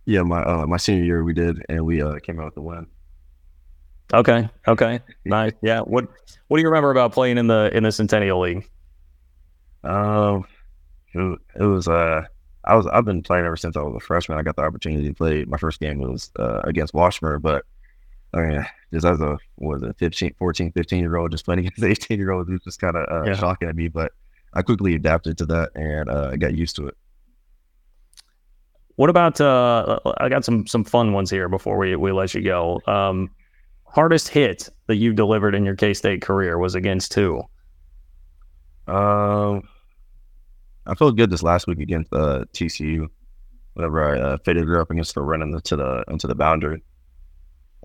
Yeah, 0.05 0.23
my 0.23 0.43
uh, 0.43 0.67
my 0.67 0.77
senior 0.77 1.05
year 1.05 1.25
we 1.25 1.35
did, 1.35 1.65
and 1.69 1.85
we 1.85 2.01
uh, 2.01 2.21
came 2.21 2.39
out 2.39 2.47
with 2.47 2.55
the 2.55 2.63
win. 2.63 2.87
Okay. 4.13 4.49
Okay. 4.69 5.01
Nice. 5.25 5.53
Yeah. 5.63 5.81
What 5.81 6.09
What 6.49 6.59
do 6.59 6.63
you 6.63 6.69
remember 6.69 6.91
about 6.91 7.13
playing 7.13 7.39
in 7.39 7.47
the 7.47 7.71
in 7.75 7.85
the 7.85 7.93
Centennial 7.93 8.41
League? 8.41 8.69
Um, 9.83 10.47
it, 11.13 11.39
it 11.61 11.65
was 11.65 11.89
uh, 11.89 12.25
I 12.65 12.77
was 12.77 12.87
I've 12.87 13.05
been 13.05 13.23
playing 13.23 13.47
ever 13.47 13.57
since 13.57 13.77
I 13.77 13.83
was 13.83 13.95
a 13.97 14.05
freshman. 14.05 14.39
I 14.39 14.43
got 14.43 14.57
the 14.57 14.63
opportunity 14.63 15.09
to 15.09 15.15
play. 15.15 15.45
My 15.45 15.59
first 15.59 15.81
game 15.81 15.99
was 15.99 16.31
uh, 16.39 16.61
against 16.65 16.95
Washburn, 16.95 17.41
but 17.41 17.65
I 18.33 18.41
mean, 18.41 18.67
just 18.93 19.07
as 19.07 19.21
a 19.21 19.39
was 19.59 19.83
a 19.83 19.95
15, 19.95 20.35
14, 20.39 20.73
15 20.73 21.01
year 21.01 21.17
old, 21.17 21.31
just 21.31 21.45
playing 21.45 21.61
against 21.67 21.83
18 21.83 22.19
year 22.19 22.33
olds, 22.33 22.49
it 22.49 22.53
was 22.53 22.63
just 22.63 22.81
kind 22.81 22.97
of 22.97 23.07
uh, 23.11 23.25
yeah. 23.25 23.37
shocking 23.37 23.69
at 23.69 23.77
me. 23.77 23.89
But 23.89 24.13
I 24.55 24.63
quickly 24.63 24.95
adapted 24.95 25.39
to 25.39 25.47
that 25.47 25.71
and 25.75 26.09
uh, 26.09 26.31
I 26.33 26.37
got 26.37 26.55
used 26.55 26.77
to 26.77 26.89
it. 26.89 26.97
What 28.97 29.11
about 29.11 29.41
uh, 29.41 29.99
I 30.19 30.29
got 30.29 30.45
some 30.45 30.67
some 30.67 30.85
fun 30.85 31.13
ones 31.13 31.29
here 31.29 31.49
before 31.49 31.77
we 31.77 31.97
we 31.97 32.13
let 32.13 32.33
you 32.33 32.43
go. 32.43 32.81
Um, 32.87 33.31
hardest 33.95 34.29
hit 34.29 34.69
that 34.89 34.97
you 34.97 35.13
delivered 35.13 35.55
in 35.55 35.65
your 35.65 35.77
K 35.77 35.95
State 35.95 36.21
career 36.21 36.59
was 36.59 36.75
against 36.75 37.15
who? 37.15 37.43
Um, 38.87 39.63
I 40.87 40.95
felt 40.95 41.17
good 41.17 41.31
this 41.31 41.43
last 41.43 41.67
week 41.67 41.81
against 41.81 42.13
uh, 42.13 42.45
TCU. 42.53 43.09
Whenever 43.75 44.05
I 44.05 44.21
uh, 44.21 44.39
faded 44.45 44.69
her 44.69 44.81
up 44.81 44.91
against 44.91 45.15
the 45.15 45.23
run 45.23 45.43
into 45.43 45.77
the 45.77 46.05
into 46.09 46.27
the 46.27 46.35
boundary, 46.35 46.83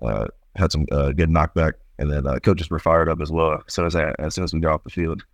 uh, 0.02 0.26
had 0.56 0.70
some 0.70 0.86
uh, 0.92 1.12
good 1.12 1.30
knockback, 1.30 1.72
and 1.98 2.10
then 2.10 2.26
uh, 2.26 2.38
coaches 2.38 2.70
were 2.70 2.78
fired 2.78 3.08
up 3.08 3.20
as 3.20 3.30
well. 3.30 3.62
As 3.66 3.74
soon 3.74 3.86
as 3.86 3.96
I, 3.96 4.14
as 4.18 4.34
soon 4.34 4.44
as 4.44 4.52
we 4.52 4.60
got 4.60 4.74
off 4.74 4.84
the 4.84 4.90
field. 4.90 5.24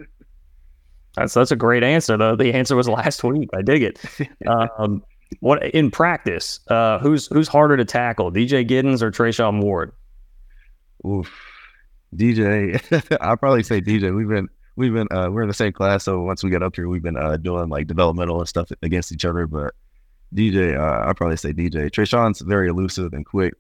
That's 1.17 1.35
that's 1.35 1.51
a 1.51 1.57
great 1.57 1.83
answer 1.83 2.17
though. 2.17 2.37
The 2.37 2.53
answer 2.53 2.77
was 2.77 2.89
last 2.89 3.25
week. 3.25 3.49
I 3.55 3.63
dig 3.63 3.83
it. 3.83 3.99
Um, 4.47 5.03
what 5.41 5.65
in 5.75 5.91
practice? 5.91 6.61
Uh, 6.69 6.99
who's 7.01 7.27
who's 7.27 7.49
harder 7.49 7.77
to 7.77 7.85
tackle, 7.85 8.31
DJ 8.31 8.69
Giddens 8.69 9.03
or 9.03 9.11
Treshaun 9.11 9.61
Ward? 9.61 9.93
Oof, 11.05 11.31
DJ. 12.15 13.19
I'll 13.21 13.37
probably 13.37 13.63
say 13.63 13.81
DJ. 13.81 14.15
We've 14.17 14.29
been 14.29 14.49
we've 14.77 14.93
been 14.93 15.09
uh, 15.11 15.29
we're 15.31 15.43
in 15.43 15.49
the 15.49 15.55
same 15.55 15.73
class, 15.73 16.05
so 16.05 16.23
once 16.23 16.45
we 16.45 16.51
get 16.51 16.63
up 16.63 16.77
here, 16.77 16.89
we've 16.89 17.03
been 17.03 17.17
uh, 17.17 17.37
doing 17.37 17.69
like 17.69 17.87
developmental 17.87 18.39
and 18.39 18.49
stuff 18.49 18.71
against 18.83 19.13
each 19.13 19.25
other. 19.25 19.47
But 19.47 19.75
DJ, 20.35 20.79
uh, 20.79 21.07
I'll 21.07 21.15
probably 21.15 21.37
say 21.37 21.53
DJ. 21.53 21.91
Treshaun's 21.91 22.41
very 22.41 22.69
elusive 22.69 23.13
and 23.13 23.27
quick. 23.27 23.55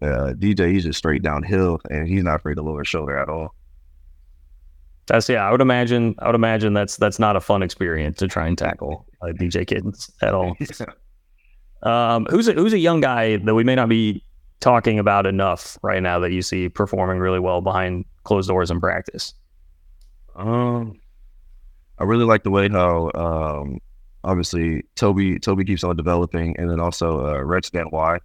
Uh, 0.00 0.32
DJ, 0.36 0.72
he's 0.72 0.84
just 0.84 0.98
straight 0.98 1.22
downhill, 1.22 1.80
and 1.90 2.08
he's 2.08 2.22
not 2.22 2.36
afraid 2.36 2.54
to 2.54 2.62
lower 2.62 2.84
shoulder 2.84 3.18
at 3.18 3.28
all. 3.28 3.54
That's 5.06 5.28
yeah. 5.28 5.46
I 5.46 5.50
would 5.50 5.60
imagine. 5.60 6.14
I 6.18 6.26
would 6.26 6.34
imagine 6.34 6.74
that's 6.74 6.96
that's 6.96 7.18
not 7.18 7.36
a 7.36 7.40
fun 7.40 7.62
experience 7.62 8.18
to 8.18 8.28
try 8.28 8.46
and 8.46 8.56
tackle 8.56 9.06
uh, 9.22 9.28
DJ 9.28 9.66
Giddens 9.66 10.10
at 10.22 10.34
all. 10.34 10.54
yeah. 10.60 10.86
Um, 11.80 12.26
who's 12.28 12.48
a, 12.48 12.54
who's 12.54 12.72
a 12.72 12.78
young 12.78 13.00
guy 13.00 13.36
that 13.36 13.54
we 13.54 13.62
may 13.62 13.76
not 13.76 13.88
be 13.88 14.24
talking 14.60 14.98
about 14.98 15.26
enough 15.26 15.78
right 15.82 16.02
now 16.02 16.18
that 16.18 16.32
you 16.32 16.42
see 16.42 16.68
performing 16.68 17.18
really 17.18 17.40
well 17.40 17.60
behind 17.60 18.04
closed 18.24 18.48
doors 18.48 18.70
in 18.70 18.80
practice? 18.80 19.34
Um, 20.36 20.98
I 21.98 22.04
really 22.04 22.24
like 22.24 22.44
the 22.44 22.50
way 22.50 22.68
how 22.68 23.10
um, 23.14 23.78
obviously 24.24 24.84
Toby 24.94 25.38
Toby 25.38 25.64
keeps 25.64 25.84
on 25.84 25.96
developing, 25.96 26.56
and 26.58 26.70
then 26.70 26.80
also 26.80 27.26
uh, 27.26 27.42
Rex 27.42 27.70
Van 27.70 27.90
Wy, 27.90 28.18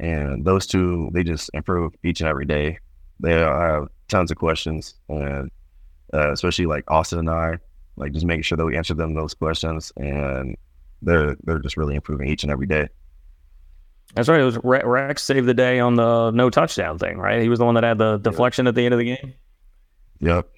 and 0.00 0.44
those 0.44 0.66
two 0.66 1.10
they 1.12 1.22
just 1.22 1.50
improve 1.54 1.92
each 2.02 2.20
and 2.20 2.28
every 2.28 2.46
day. 2.46 2.78
They 3.20 3.32
have 3.32 3.88
tons 4.08 4.30
of 4.30 4.38
questions, 4.38 4.94
and 5.08 5.50
uh, 6.12 6.32
especially 6.32 6.66
like 6.66 6.90
Austin 6.90 7.20
and 7.20 7.30
I, 7.30 7.58
like 7.96 8.12
just 8.12 8.26
making 8.26 8.42
sure 8.42 8.56
that 8.56 8.64
we 8.64 8.76
answer 8.76 8.94
them 8.94 9.14
those 9.14 9.34
questions, 9.34 9.92
and 9.96 10.56
they're 11.02 11.36
they're 11.44 11.58
just 11.58 11.76
really 11.76 11.94
improving 11.94 12.28
each 12.28 12.42
and 12.42 12.52
every 12.52 12.66
day. 12.66 12.88
That's 14.14 14.28
right. 14.28 14.40
It 14.40 14.44
was 14.44 14.58
Rex 14.62 15.24
saved 15.24 15.46
the 15.46 15.54
day 15.54 15.80
on 15.80 15.96
the 15.96 16.30
no 16.30 16.48
touchdown 16.48 16.98
thing, 16.98 17.18
right? 17.18 17.42
He 17.42 17.48
was 17.48 17.58
the 17.58 17.64
one 17.64 17.74
that 17.74 17.84
had 17.84 17.98
the 17.98 18.18
deflection 18.18 18.66
at 18.66 18.74
the 18.74 18.84
end 18.84 18.94
of 18.94 18.98
the 18.98 19.16
game. 19.16 19.34
Yep. 20.20 20.48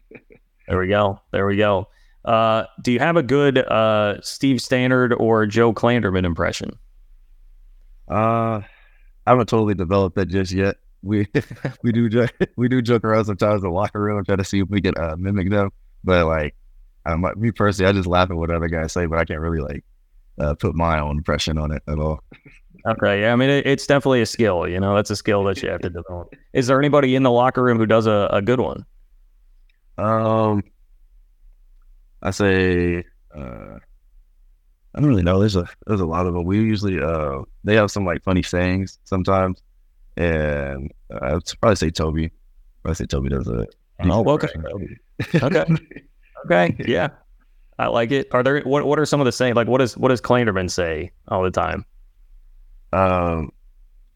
there 0.68 0.78
we 0.78 0.88
go. 0.88 1.20
There 1.32 1.46
we 1.46 1.56
go. 1.56 1.88
Uh, 2.24 2.64
do 2.80 2.92
you 2.92 3.00
have 3.00 3.16
a 3.16 3.22
good 3.22 3.58
uh, 3.58 4.20
Steve 4.22 4.60
Standard 4.60 5.12
or 5.14 5.46
Joe 5.46 5.74
Klanderman 5.74 6.24
impression? 6.24 6.78
Uh, 8.08 8.60
I 9.26 9.30
haven't 9.30 9.48
totally 9.48 9.74
developed 9.74 10.16
that 10.16 10.26
just 10.26 10.52
yet. 10.52 10.76
We 11.02 11.26
we 11.82 11.90
do 11.90 12.28
we 12.56 12.68
do 12.68 12.82
joke 12.82 13.04
around 13.04 13.24
sometimes 13.24 13.62
in 13.62 13.68
the 13.68 13.74
locker 13.74 14.00
room 14.00 14.18
and 14.18 14.26
try 14.26 14.36
to 14.36 14.44
see 14.44 14.60
if 14.60 14.68
we 14.68 14.80
can 14.80 14.96
uh, 14.96 15.16
mimic 15.18 15.50
them. 15.50 15.70
But 16.04 16.26
like, 16.26 16.54
um, 17.06 17.26
me 17.36 17.50
personally, 17.50 17.88
I 17.88 17.92
just 17.92 18.08
laugh 18.08 18.30
at 18.30 18.36
what 18.36 18.50
other 18.50 18.68
guys 18.68 18.92
say, 18.92 19.06
but 19.06 19.18
I 19.18 19.24
can't 19.24 19.40
really 19.40 19.60
like 19.60 19.84
uh, 20.38 20.54
put 20.54 20.74
my 20.74 21.00
own 21.00 21.18
impression 21.18 21.58
on 21.58 21.72
it 21.72 21.82
at 21.88 21.98
all. 21.98 22.22
Okay, 22.86 23.22
yeah, 23.22 23.32
I 23.32 23.36
mean 23.36 23.50
it, 23.50 23.66
it's 23.66 23.86
definitely 23.86 24.22
a 24.22 24.26
skill. 24.26 24.66
You 24.66 24.80
know, 24.80 24.94
that's 24.94 25.10
a 25.10 25.16
skill 25.16 25.44
that 25.44 25.62
you 25.62 25.68
have 25.68 25.80
to 25.82 25.90
develop. 25.90 26.34
Is 26.52 26.66
there 26.66 26.78
anybody 26.78 27.14
in 27.14 27.22
the 27.22 27.30
locker 27.30 27.62
room 27.62 27.78
who 27.78 27.86
does 27.86 28.06
a, 28.06 28.28
a 28.32 28.42
good 28.42 28.60
one? 28.60 28.84
Um, 29.98 30.64
I 32.22 32.30
say 32.30 33.04
uh, 33.36 33.78
I 34.94 35.00
don't 35.00 35.08
really 35.08 35.22
know. 35.22 35.38
There's 35.38 35.56
a 35.56 35.66
there's 35.86 36.00
a 36.00 36.06
lot 36.06 36.26
of 36.26 36.34
them. 36.34 36.44
We 36.44 36.58
usually 36.58 37.00
uh 37.00 37.42
they 37.64 37.74
have 37.76 37.90
some 37.90 38.04
like 38.04 38.22
funny 38.22 38.42
sayings 38.42 38.98
sometimes, 39.04 39.62
and 40.16 40.92
uh, 41.12 41.36
I'd 41.36 41.60
probably 41.60 41.76
say 41.76 41.90
Toby. 41.90 42.30
I 42.84 42.92
say 42.94 43.06
Toby 43.06 43.28
does 43.28 43.48
it. 43.48 43.74
Oh, 44.04 44.28
okay. 44.30 44.48
okay. 45.36 45.66
Okay. 46.44 46.74
Yeah. 46.88 47.10
I 47.78 47.86
like 47.86 48.10
it. 48.10 48.26
Are 48.32 48.42
there 48.42 48.60
what 48.62 48.84
what 48.84 48.98
are 48.98 49.06
some 49.06 49.20
of 49.20 49.26
the 49.26 49.32
saying 49.32 49.54
like 49.54 49.68
what 49.68 49.78
does 49.78 49.96
what 49.96 50.08
does 50.08 50.20
Klanderman 50.20 50.68
say 50.68 51.12
all 51.28 51.42
the 51.42 51.52
time? 51.52 51.84
Um, 52.92 53.52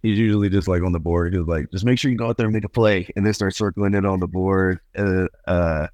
he's 0.03 0.19
usually 0.19 0.49
just 0.49 0.69
like 0.69 0.83
on 0.83 0.93
the 0.93 1.01
board. 1.01 1.35
He's 1.35 1.47
like, 1.47 1.71
just 1.71 1.85
make 1.85 1.99
sure 1.99 2.11
you 2.11 2.17
go 2.17 2.29
out 2.29 2.37
there 2.37 2.47
and 2.47 2.55
make 2.55 2.65
a 2.65 2.69
play, 2.69 3.09
and 3.17 3.25
then 3.25 3.35
start 3.35 3.55
circling 3.55 3.95
it 3.95 4.05
on 4.05 4.21
the 4.21 4.29
board. 4.29 4.81
And 4.95 5.29
uh, 5.47 5.89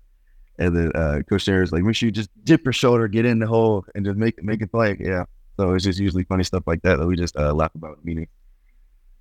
and 0.59 0.77
then 0.77 0.93
uh, 0.95 1.21
Coach 1.29 1.49
is 1.49 1.73
like, 1.73 1.83
make 1.83 1.97
sure 1.97 2.07
you 2.07 2.13
just 2.13 2.31
dip 2.45 2.65
your 2.65 2.73
shoulder, 2.73 3.09
get 3.09 3.25
in 3.25 3.39
the 3.39 3.47
hole, 3.47 3.85
and 3.95 4.05
just 4.05 4.17
make 4.17 4.43
make 4.43 4.63
a 4.63 4.67
play. 4.67 4.97
Yeah. 5.01 5.25
So 5.57 5.75
it's 5.75 5.85
just 5.85 5.99
usually 5.99 6.25
funny 6.25 6.45
stuff 6.45 6.65
like 6.67 6.83
that 6.83 6.99
that 6.99 7.07
we 7.07 7.17
just 7.17 7.37
uh, 7.37 7.53
laugh 7.53 7.75
about 7.75 8.05
meeting. 8.05 8.29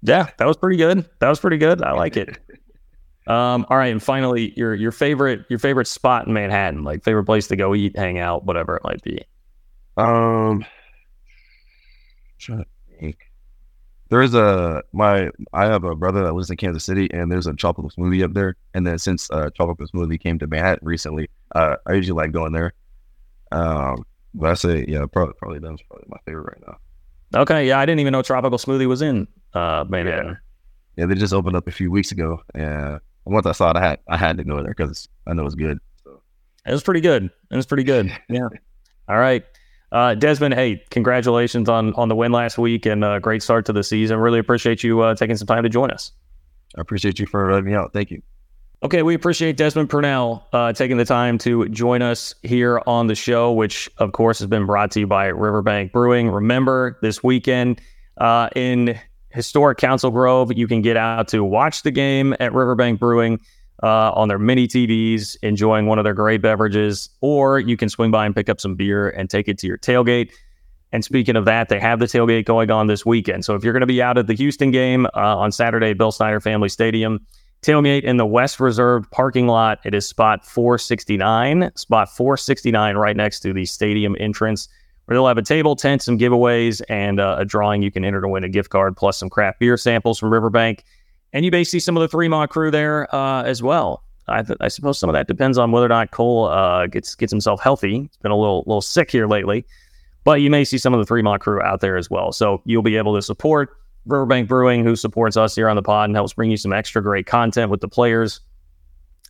Yeah, 0.01 0.29
that 0.37 0.47
was 0.47 0.57
pretty 0.57 0.77
good. 0.77 1.07
That 1.19 1.29
was 1.29 1.39
pretty 1.39 1.57
good. 1.57 1.83
I 1.83 1.93
like 1.93 2.17
it. 2.17 2.37
Um, 3.27 3.67
all 3.69 3.77
right, 3.77 3.91
and 3.91 4.01
finally, 4.01 4.51
your 4.57 4.73
your 4.73 4.91
favorite 4.91 5.45
your 5.47 5.59
favorite 5.59 5.85
spot 5.85 6.25
in 6.25 6.33
Manhattan, 6.33 6.83
like 6.83 7.03
favorite 7.03 7.25
place 7.25 7.47
to 7.49 7.55
go 7.55 7.75
eat, 7.75 7.95
hang 7.95 8.17
out, 8.17 8.45
whatever 8.45 8.75
it 8.75 8.83
might 8.83 9.01
be. 9.03 9.23
Um, 9.95 10.65
trying 12.39 12.63
to 12.63 12.65
think 12.99 13.30
there 14.11 14.21
is 14.21 14.35
a 14.35 14.83
my 14.91 15.29
I 15.53 15.65
have 15.65 15.85
a 15.85 15.95
brother 15.95 16.21
that 16.23 16.33
lives 16.33 16.49
in 16.49 16.57
Kansas 16.57 16.83
City, 16.83 17.09
and 17.13 17.31
there's 17.31 17.47
a 17.47 17.53
tropical 17.53 17.89
smoothie 17.89 18.23
up 18.23 18.33
there. 18.33 18.57
And 18.73 18.85
then 18.85 18.99
since 18.99 19.31
uh, 19.31 19.49
tropical 19.55 19.87
smoothie 19.87 20.19
came 20.19 20.37
to 20.39 20.47
Manhattan 20.47 20.85
recently, 20.85 21.29
uh, 21.55 21.77
I 21.87 21.93
usually 21.93 22.17
like 22.21 22.33
going 22.33 22.51
there. 22.51 22.73
Um, 23.53 24.05
but 24.33 24.51
I 24.51 24.53
say 24.55 24.85
yeah, 24.85 25.05
probably 25.05 25.33
probably 25.39 25.59
that's 25.59 25.81
probably 25.83 26.07
my 26.09 26.17
favorite 26.25 26.57
right 26.57 26.67
now. 26.67 27.41
Okay, 27.41 27.69
yeah, 27.69 27.79
I 27.79 27.85
didn't 27.85 28.01
even 28.01 28.11
know 28.11 28.21
tropical 28.21 28.57
smoothie 28.57 28.85
was 28.85 29.01
in 29.01 29.29
uh, 29.53 29.85
Manhattan. 29.87 30.37
Yeah. 30.97 31.03
yeah, 31.03 31.05
they 31.05 31.15
just 31.15 31.33
opened 31.33 31.55
up 31.55 31.69
a 31.69 31.71
few 31.71 31.89
weeks 31.89 32.11
ago, 32.11 32.41
and 32.53 32.99
once 33.23 33.45
I 33.45 33.53
saw 33.53 33.71
it, 33.71 33.77
I 33.77 33.81
had 33.81 33.99
I 34.09 34.17
had 34.17 34.35
to 34.37 34.43
go 34.43 34.57
there 34.61 34.73
because 34.75 35.07
I 35.25 35.31
know 35.33 35.45
it's 35.45 35.55
good. 35.55 35.79
So. 36.03 36.21
It 36.65 36.71
was 36.73 36.83
pretty 36.83 37.01
good. 37.01 37.29
It 37.49 37.55
was 37.55 37.65
pretty 37.65 37.85
good. 37.85 38.11
Yeah. 38.29 38.49
All 39.07 39.17
right. 39.17 39.45
Uh, 39.91 40.15
Desmond, 40.15 40.53
hey, 40.53 40.81
congratulations 40.89 41.67
on 41.67 41.93
on 41.95 42.07
the 42.07 42.15
win 42.15 42.31
last 42.31 42.57
week 42.57 42.85
and 42.85 43.03
a 43.03 43.19
great 43.19 43.43
start 43.43 43.65
to 43.65 43.73
the 43.73 43.83
season. 43.83 44.17
Really 44.19 44.39
appreciate 44.39 44.83
you 44.83 45.01
uh, 45.01 45.15
taking 45.15 45.35
some 45.35 45.47
time 45.47 45.63
to 45.63 45.69
join 45.69 45.91
us. 45.91 46.11
I 46.77 46.81
appreciate 46.81 47.19
you 47.19 47.25
for 47.25 47.51
letting 47.51 47.69
me 47.69 47.75
out. 47.75 47.91
Thank 47.91 48.11
you. 48.11 48.21
Okay, 48.83 49.03
we 49.03 49.13
appreciate 49.13 49.57
Desmond 49.57 49.89
Purnell 49.91 50.47
uh, 50.53 50.73
taking 50.73 50.97
the 50.97 51.05
time 51.05 51.37
to 51.39 51.69
join 51.69 52.01
us 52.01 52.33
here 52.41 52.81
on 52.87 53.05
the 53.07 53.13
show, 53.13 53.51
which 53.51 53.87
of 53.97 54.13
course 54.13 54.39
has 54.39 54.47
been 54.47 54.65
brought 54.65 54.89
to 54.91 55.01
you 55.01 55.07
by 55.07 55.27
Riverbank 55.27 55.91
Brewing. 55.91 56.29
Remember, 56.29 56.97
this 57.01 57.23
weekend 57.23 57.79
uh, 58.17 58.49
in 58.55 58.97
historic 59.29 59.77
Council 59.77 60.09
Grove, 60.09 60.57
you 60.57 60.67
can 60.67 60.81
get 60.81 60.97
out 60.97 61.27
to 61.27 61.43
watch 61.43 61.83
the 61.83 61.91
game 61.91 62.35
at 62.39 62.53
Riverbank 62.53 62.99
Brewing 62.99 63.39
uh, 63.83 64.11
on 64.11 64.27
their 64.27 64.39
mini 64.39 64.67
TVs, 64.67 65.35
enjoying 65.41 65.85
one 65.85 65.97
of 65.97 66.03
their 66.03 66.13
great 66.13 66.41
beverages, 66.41 67.09
or 67.21 67.59
you 67.59 67.77
can 67.77 67.89
swing 67.89 68.11
by 68.11 68.25
and 68.25 68.35
pick 68.35 68.49
up 68.49 68.61
some 68.61 68.75
beer 68.75 69.09
and 69.09 69.29
take 69.29 69.47
it 69.47 69.57
to 69.59 69.67
your 69.67 69.77
tailgate. 69.77 70.31
And 70.91 71.03
speaking 71.05 71.35
of 71.35 71.45
that, 71.45 71.69
they 71.69 71.79
have 71.79 71.99
the 71.99 72.05
tailgate 72.05 72.45
going 72.45 72.69
on 72.69 72.87
this 72.87 73.05
weekend. 73.05 73.45
So 73.45 73.55
if 73.55 73.63
you're 73.63 73.73
going 73.73 73.81
to 73.81 73.87
be 73.87 74.01
out 74.01 74.17
at 74.17 74.27
the 74.27 74.33
Houston 74.33 74.71
game 74.71 75.05
uh, 75.07 75.37
on 75.37 75.51
Saturday, 75.51 75.93
Bill 75.93 76.11
Snyder 76.11 76.41
Family 76.41 76.69
Stadium, 76.69 77.25
tailgate 77.61 78.03
in 78.03 78.17
the 78.17 78.25
West 78.25 78.59
Reserved 78.59 79.09
parking 79.11 79.47
lot. 79.47 79.79
It 79.85 79.93
is 79.93 80.07
spot 80.07 80.45
469, 80.45 81.71
spot 81.75 82.09
469 82.09 82.97
right 82.97 83.15
next 83.15 83.39
to 83.41 83.53
the 83.53 83.65
stadium 83.65 84.15
entrance. 84.19 84.67
Where 85.05 85.15
they'll 85.15 85.27
have 85.27 85.37
a 85.37 85.43
table, 85.43 85.75
tent, 85.75 86.03
some 86.03 86.17
giveaways, 86.17 86.81
and 86.87 87.19
uh, 87.19 87.37
a 87.39 87.45
drawing. 87.45 87.81
You 87.81 87.91
can 87.91 88.05
enter 88.05 88.21
to 88.21 88.27
win 88.27 88.43
a 88.43 88.49
gift 88.49 88.69
card 88.69 88.95
plus 88.95 89.17
some 89.17 89.29
craft 89.29 89.59
beer 89.59 89.75
samples 89.75 90.19
from 90.19 90.31
Riverbank. 90.31 90.83
And 91.33 91.45
you 91.45 91.51
may 91.51 91.63
see 91.63 91.79
some 91.79 91.95
of 91.95 92.01
the 92.01 92.07
Three 92.07 92.27
Maw 92.27 92.47
crew 92.47 92.71
there 92.71 93.13
uh, 93.13 93.43
as 93.43 93.63
well. 93.63 94.03
I, 94.27 94.43
th- 94.43 94.57
I, 94.61 94.67
suppose 94.67 94.99
some 94.99 95.09
of 95.09 95.13
that 95.13 95.27
depends 95.27 95.57
on 95.57 95.71
whether 95.71 95.85
or 95.85 95.89
not 95.89 96.11
Cole 96.11 96.47
uh, 96.47 96.87
gets 96.87 97.15
gets 97.15 97.31
himself 97.31 97.61
healthy. 97.61 98.01
He's 98.01 98.17
been 98.21 98.31
a 98.31 98.37
little 98.37 98.63
little 98.67 98.81
sick 98.81 99.11
here 99.11 99.27
lately, 99.27 99.65
but 100.23 100.41
you 100.41 100.49
may 100.49 100.63
see 100.63 100.77
some 100.77 100.93
of 100.93 101.05
the 101.05 101.23
Maw 101.23 101.37
crew 101.37 101.61
out 101.61 101.81
there 101.81 101.97
as 101.97 102.09
well. 102.09 102.31
So 102.31 102.61
you'll 102.65 102.83
be 102.83 102.97
able 102.97 103.15
to 103.15 103.21
support 103.21 103.75
Riverbank 104.05 104.47
Brewing, 104.47 104.83
who 104.83 104.95
supports 104.95 105.37
us 105.37 105.55
here 105.55 105.69
on 105.69 105.75
the 105.75 105.81
pod 105.81 106.09
and 106.09 106.15
helps 106.15 106.33
bring 106.33 106.51
you 106.51 106.57
some 106.57 106.73
extra 106.73 107.01
great 107.01 107.25
content 107.25 107.71
with 107.71 107.81
the 107.81 107.87
players 107.87 108.39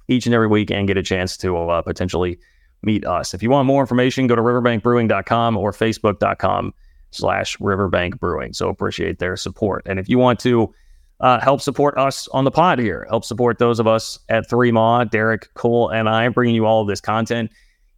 each 0.07 0.25
and 0.25 0.35
every 0.35 0.47
week 0.47 0.71
and 0.71 0.87
get 0.87 0.97
a 0.97 1.03
chance 1.03 1.37
to 1.37 1.57
uh, 1.57 1.81
potentially 1.81 2.37
meet 2.83 3.05
us. 3.05 3.33
If 3.33 3.43
you 3.43 3.49
want 3.49 3.67
more 3.67 3.81
information, 3.81 4.27
go 4.27 4.35
to 4.35 4.41
riverbankbrewing.com 4.41 5.57
or 5.57 5.71
facebook.com 5.71 6.73
slash 7.11 7.59
riverbank 7.59 8.19
brewing. 8.19 8.53
So 8.53 8.69
appreciate 8.69 9.19
their 9.19 9.37
support. 9.37 9.83
And 9.85 9.99
if 9.99 10.09
you 10.09 10.17
want 10.17 10.39
to 10.41 10.73
uh, 11.21 11.39
help 11.39 11.61
support 11.61 11.97
us 11.97 12.27
on 12.29 12.43
the 12.43 12.51
pod 12.51 12.79
here, 12.79 13.07
help 13.09 13.23
support 13.23 13.57
those 13.57 13.79
of 13.79 13.87
us 13.87 14.19
at 14.29 14.49
Three 14.49 14.71
Maw, 14.71 15.05
Derek, 15.05 15.53
Cole, 15.53 15.89
and 15.89 16.09
I 16.09 16.27
bringing 16.29 16.55
you 16.55 16.65
all 16.65 16.81
of 16.81 16.87
this 16.87 17.01
content 17.01 17.51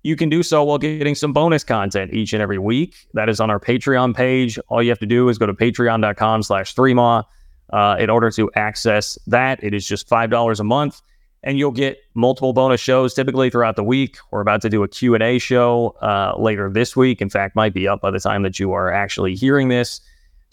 you 0.04 0.18
can 0.18 0.30
do 0.30 0.44
so 0.44 0.64
while 0.64 0.78
getting 0.78 1.16
some 1.16 1.34
bonus 1.34 1.64
content 1.64 2.14
each 2.14 2.34
and 2.34 2.42
every 2.42 2.60
week. 2.60 3.08
That 3.14 3.30
is 3.30 3.40
on 3.40 3.50
our 3.50 3.60
Patreon 3.60 4.16
page. 4.16 4.60
All 4.68 4.84
you 4.84 4.90
have 4.90 5.00
to 5.00 5.06
do 5.06 5.30
is 5.30 5.38
go 5.38 5.46
to 5.46 5.54
patreon.com 5.54 6.44
slash 6.44 6.76
threema 6.76 7.24
uh, 7.72 7.96
in 7.98 8.10
order 8.10 8.30
to 8.32 8.52
access 8.56 9.18
that. 9.28 9.64
It 9.64 9.74
is 9.74 9.88
just 9.88 10.10
$5 10.10 10.60
a 10.60 10.64
month 10.64 11.02
and 11.42 11.58
you'll 11.58 11.72
get 11.72 11.98
multiple 12.14 12.54
bonus 12.54 12.82
shows 12.82 13.14
typically 13.14 13.50
throughout 13.50 13.76
the 13.76 13.84
week. 13.84 14.18
We're 14.32 14.42
about 14.42 14.62
to 14.64 14.70
do 14.70 14.84
a 14.84 14.88
Q&A 14.88 15.40
show 15.40 15.96
uh, 16.02 16.34
later 16.38 16.70
this 16.70 16.96
week. 16.96 17.22
In 17.22 17.30
fact, 17.30 17.56
might 17.56 17.74
be 17.74 17.88
up 17.88 18.02
by 18.02 18.12
the 18.12 18.20
time 18.20 18.44
that 18.44 18.60
you 18.60 18.74
are 18.74 18.92
actually 18.92 19.36
hearing 19.36 19.70
this. 19.70 20.02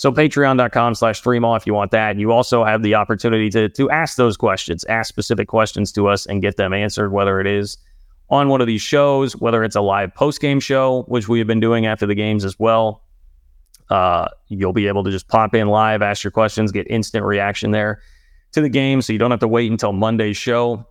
So 0.00 0.10
patreon.com 0.10 0.94
slash 0.94 1.22
threema 1.22 1.56
if 1.56 1.66
you 1.66 1.74
want 1.74 1.90
that. 1.90 2.18
You 2.18 2.32
also 2.32 2.64
have 2.64 2.82
the 2.82 2.94
opportunity 2.94 3.50
to, 3.50 3.68
to 3.68 3.90
ask 3.90 4.16
those 4.16 4.36
questions, 4.36 4.84
ask 4.84 5.08
specific 5.08 5.48
questions 5.48 5.92
to 5.92 6.08
us 6.08 6.24
and 6.24 6.40
get 6.40 6.56
them 6.56 6.72
answered, 6.72 7.10
whether 7.10 7.40
it 7.40 7.46
is– 7.46 7.76
on 8.30 8.48
one 8.48 8.60
of 8.60 8.66
these 8.66 8.82
shows, 8.82 9.36
whether 9.36 9.64
it's 9.64 9.76
a 9.76 9.80
live 9.80 10.14
post 10.14 10.40
game 10.40 10.60
show, 10.60 11.02
which 11.08 11.28
we 11.28 11.38
have 11.38 11.48
been 11.48 11.60
doing 11.60 11.86
after 11.86 12.06
the 12.06 12.14
games 12.14 12.44
as 12.44 12.58
well. 12.58 13.02
Uh, 13.90 14.28
you'll 14.46 14.72
be 14.72 14.86
able 14.86 15.02
to 15.02 15.10
just 15.10 15.26
pop 15.26 15.54
in 15.54 15.66
live, 15.66 16.00
ask 16.00 16.22
your 16.22 16.30
questions, 16.30 16.70
get 16.70 16.88
instant 16.88 17.24
reaction 17.24 17.72
there 17.72 18.00
to 18.52 18.60
the 18.60 18.68
game. 18.68 19.02
So 19.02 19.12
you 19.12 19.18
don't 19.18 19.32
have 19.32 19.40
to 19.40 19.48
wait 19.48 19.70
until 19.70 19.92
Monday's 19.92 20.36
show 20.36 20.86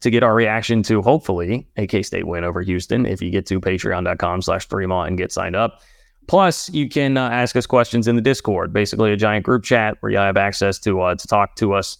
to 0.00 0.10
get 0.10 0.22
our 0.22 0.34
reaction 0.34 0.82
to 0.84 1.02
hopefully 1.02 1.68
a 1.76 1.86
K 1.86 2.02
State 2.02 2.26
win 2.26 2.42
over 2.42 2.62
Houston 2.62 3.04
if 3.04 3.20
you 3.20 3.30
get 3.30 3.44
to 3.46 3.60
patreon.com 3.60 4.42
slash 4.42 4.66
Threema 4.66 5.06
and 5.06 5.18
get 5.18 5.32
signed 5.32 5.56
up. 5.56 5.82
Plus, 6.26 6.68
you 6.70 6.88
can 6.88 7.16
uh, 7.16 7.28
ask 7.30 7.54
us 7.56 7.66
questions 7.66 8.08
in 8.08 8.16
the 8.16 8.22
Discord, 8.22 8.72
basically 8.72 9.12
a 9.12 9.16
giant 9.16 9.44
group 9.44 9.62
chat 9.62 9.96
where 10.00 10.10
you 10.10 10.18
have 10.18 10.36
access 10.36 10.78
to 10.80 11.00
uh, 11.00 11.14
to 11.14 11.28
talk 11.28 11.54
to 11.56 11.72
us 11.72 11.98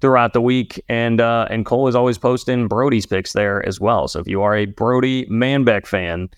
throughout 0.00 0.32
the 0.32 0.40
week. 0.40 0.82
And 0.88 1.20
uh, 1.20 1.46
and 1.50 1.64
Cole 1.64 1.88
is 1.88 1.94
always 1.94 2.18
posting 2.18 2.66
Brody's 2.68 3.06
picks 3.06 3.32
there 3.32 3.66
as 3.66 3.80
well. 3.80 4.08
So 4.08 4.20
if 4.20 4.26
you 4.26 4.42
are 4.42 4.56
a 4.56 4.66
Brody 4.66 5.26
Manbeck 5.26 5.86
fan, 5.86 6.28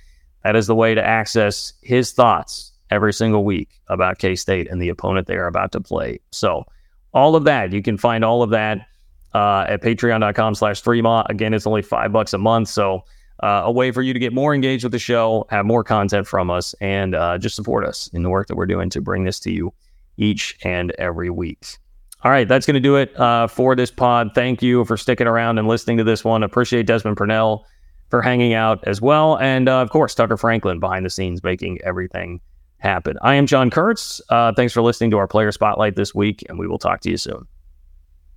that 0.45 0.57
is 0.57 0.67
the 0.67 0.75
way 0.75 0.95
to 0.95 1.05
access 1.05 1.73
his 1.83 2.13
thoughts 2.13 2.73
every 2.91 3.13
single 3.13 3.45
week 3.45 3.69
about 3.89 4.19
K 4.19 4.35
State 4.35 4.69
and 4.71 4.81
the 4.81 4.89
opponent 4.89 5.27
they 5.27 5.37
are 5.37 5.47
about 5.47 5.73
to 5.73 5.81
play. 5.81 6.21
So 6.33 6.65
all 7.15 7.37
of 7.37 7.45
that, 7.45 7.73
you 7.73 7.83
can 7.83 7.97
find 7.97 8.25
all 8.25 8.43
of 8.43 8.51
that 8.51 8.87
uh, 9.35 9.65
at 9.69 9.83
patreon.com 9.83 10.55
slash 10.55 10.83
threema. 10.83 11.25
Again, 11.29 11.55
it's 11.55 11.67
only 11.67 11.83
five 11.83 12.13
bucks 12.13 12.33
a 12.33 12.39
month. 12.39 12.69
So 12.69 13.05
uh, 13.43 13.63
a 13.65 13.73
way 13.73 13.91
for 13.91 14.03
you 14.03 14.13
to 14.13 14.19
get 14.19 14.33
more 14.33 14.55
engaged 14.55 14.85
with 14.85 14.93
the 14.93 14.99
show, 14.99 15.47
have 15.51 15.67
more 15.67 15.85
content 15.85 16.27
from 16.27 16.51
us, 16.51 16.75
and 16.81 17.15
uh, 17.15 17.39
just 17.39 17.57
support 17.57 17.85
us 17.85 18.09
in 18.13 18.23
the 18.23 18.31
work 18.31 18.49
that 18.49 18.57
we're 18.57 18.67
doing 18.67 18.91
to 18.91 19.01
bring 19.01 19.25
this 19.25 19.41
to 19.41 19.51
you 19.51 19.73
each 20.17 20.59
and 20.65 20.93
every 20.99 21.31
week. 21.31 21.79
All 22.23 22.31
right, 22.31 22.47
that's 22.47 22.67
going 22.67 22.75
to 22.75 22.81
do 22.81 22.97
it 22.97 23.19
uh, 23.19 23.47
for 23.47 23.75
this 23.75 23.91
pod. 23.91 24.33
Thank 24.35 24.63
you 24.63 24.85
for 24.85 24.99
sticking 24.99 25.27
around 25.27 25.59
and 25.59 25.67
listening 25.67 25.97
to 25.99 26.05
this 26.05 26.23
one. 26.23 26.43
Appreciate 26.43 26.87
Desmond 26.87 27.17
Purnell 27.17 27.65
for 28.11 28.21
hanging 28.21 28.53
out 28.53 28.87
as 28.87 29.01
well. 29.01 29.39
And 29.39 29.69
uh, 29.69 29.81
of 29.81 29.91
course, 29.91 30.15
Tucker 30.15 30.37
Franklin 30.37 30.81
behind 30.81 31.07
the 31.07 31.11
scenes 31.11 31.43
making 31.43 31.81
everything 31.83 32.41
happen. 32.79 33.17
I 33.23 33.37
am 33.37 33.47
John 33.47 33.71
Kurtz. 33.71 34.21
Uh, 34.29 34.53
thanks 34.53 34.75
for 34.75 34.83
listening 34.83 35.11
to 35.13 35.19
our 35.19 35.29
player 35.29 35.51
spotlight 35.53 35.97
this 35.97 36.15
week, 36.15 36.45
and 36.49 36.59
we 36.59 36.67
will 36.67 36.79
talk 36.79 37.01
to 37.03 37.11
you 37.11 37.17
soon. 37.17 37.47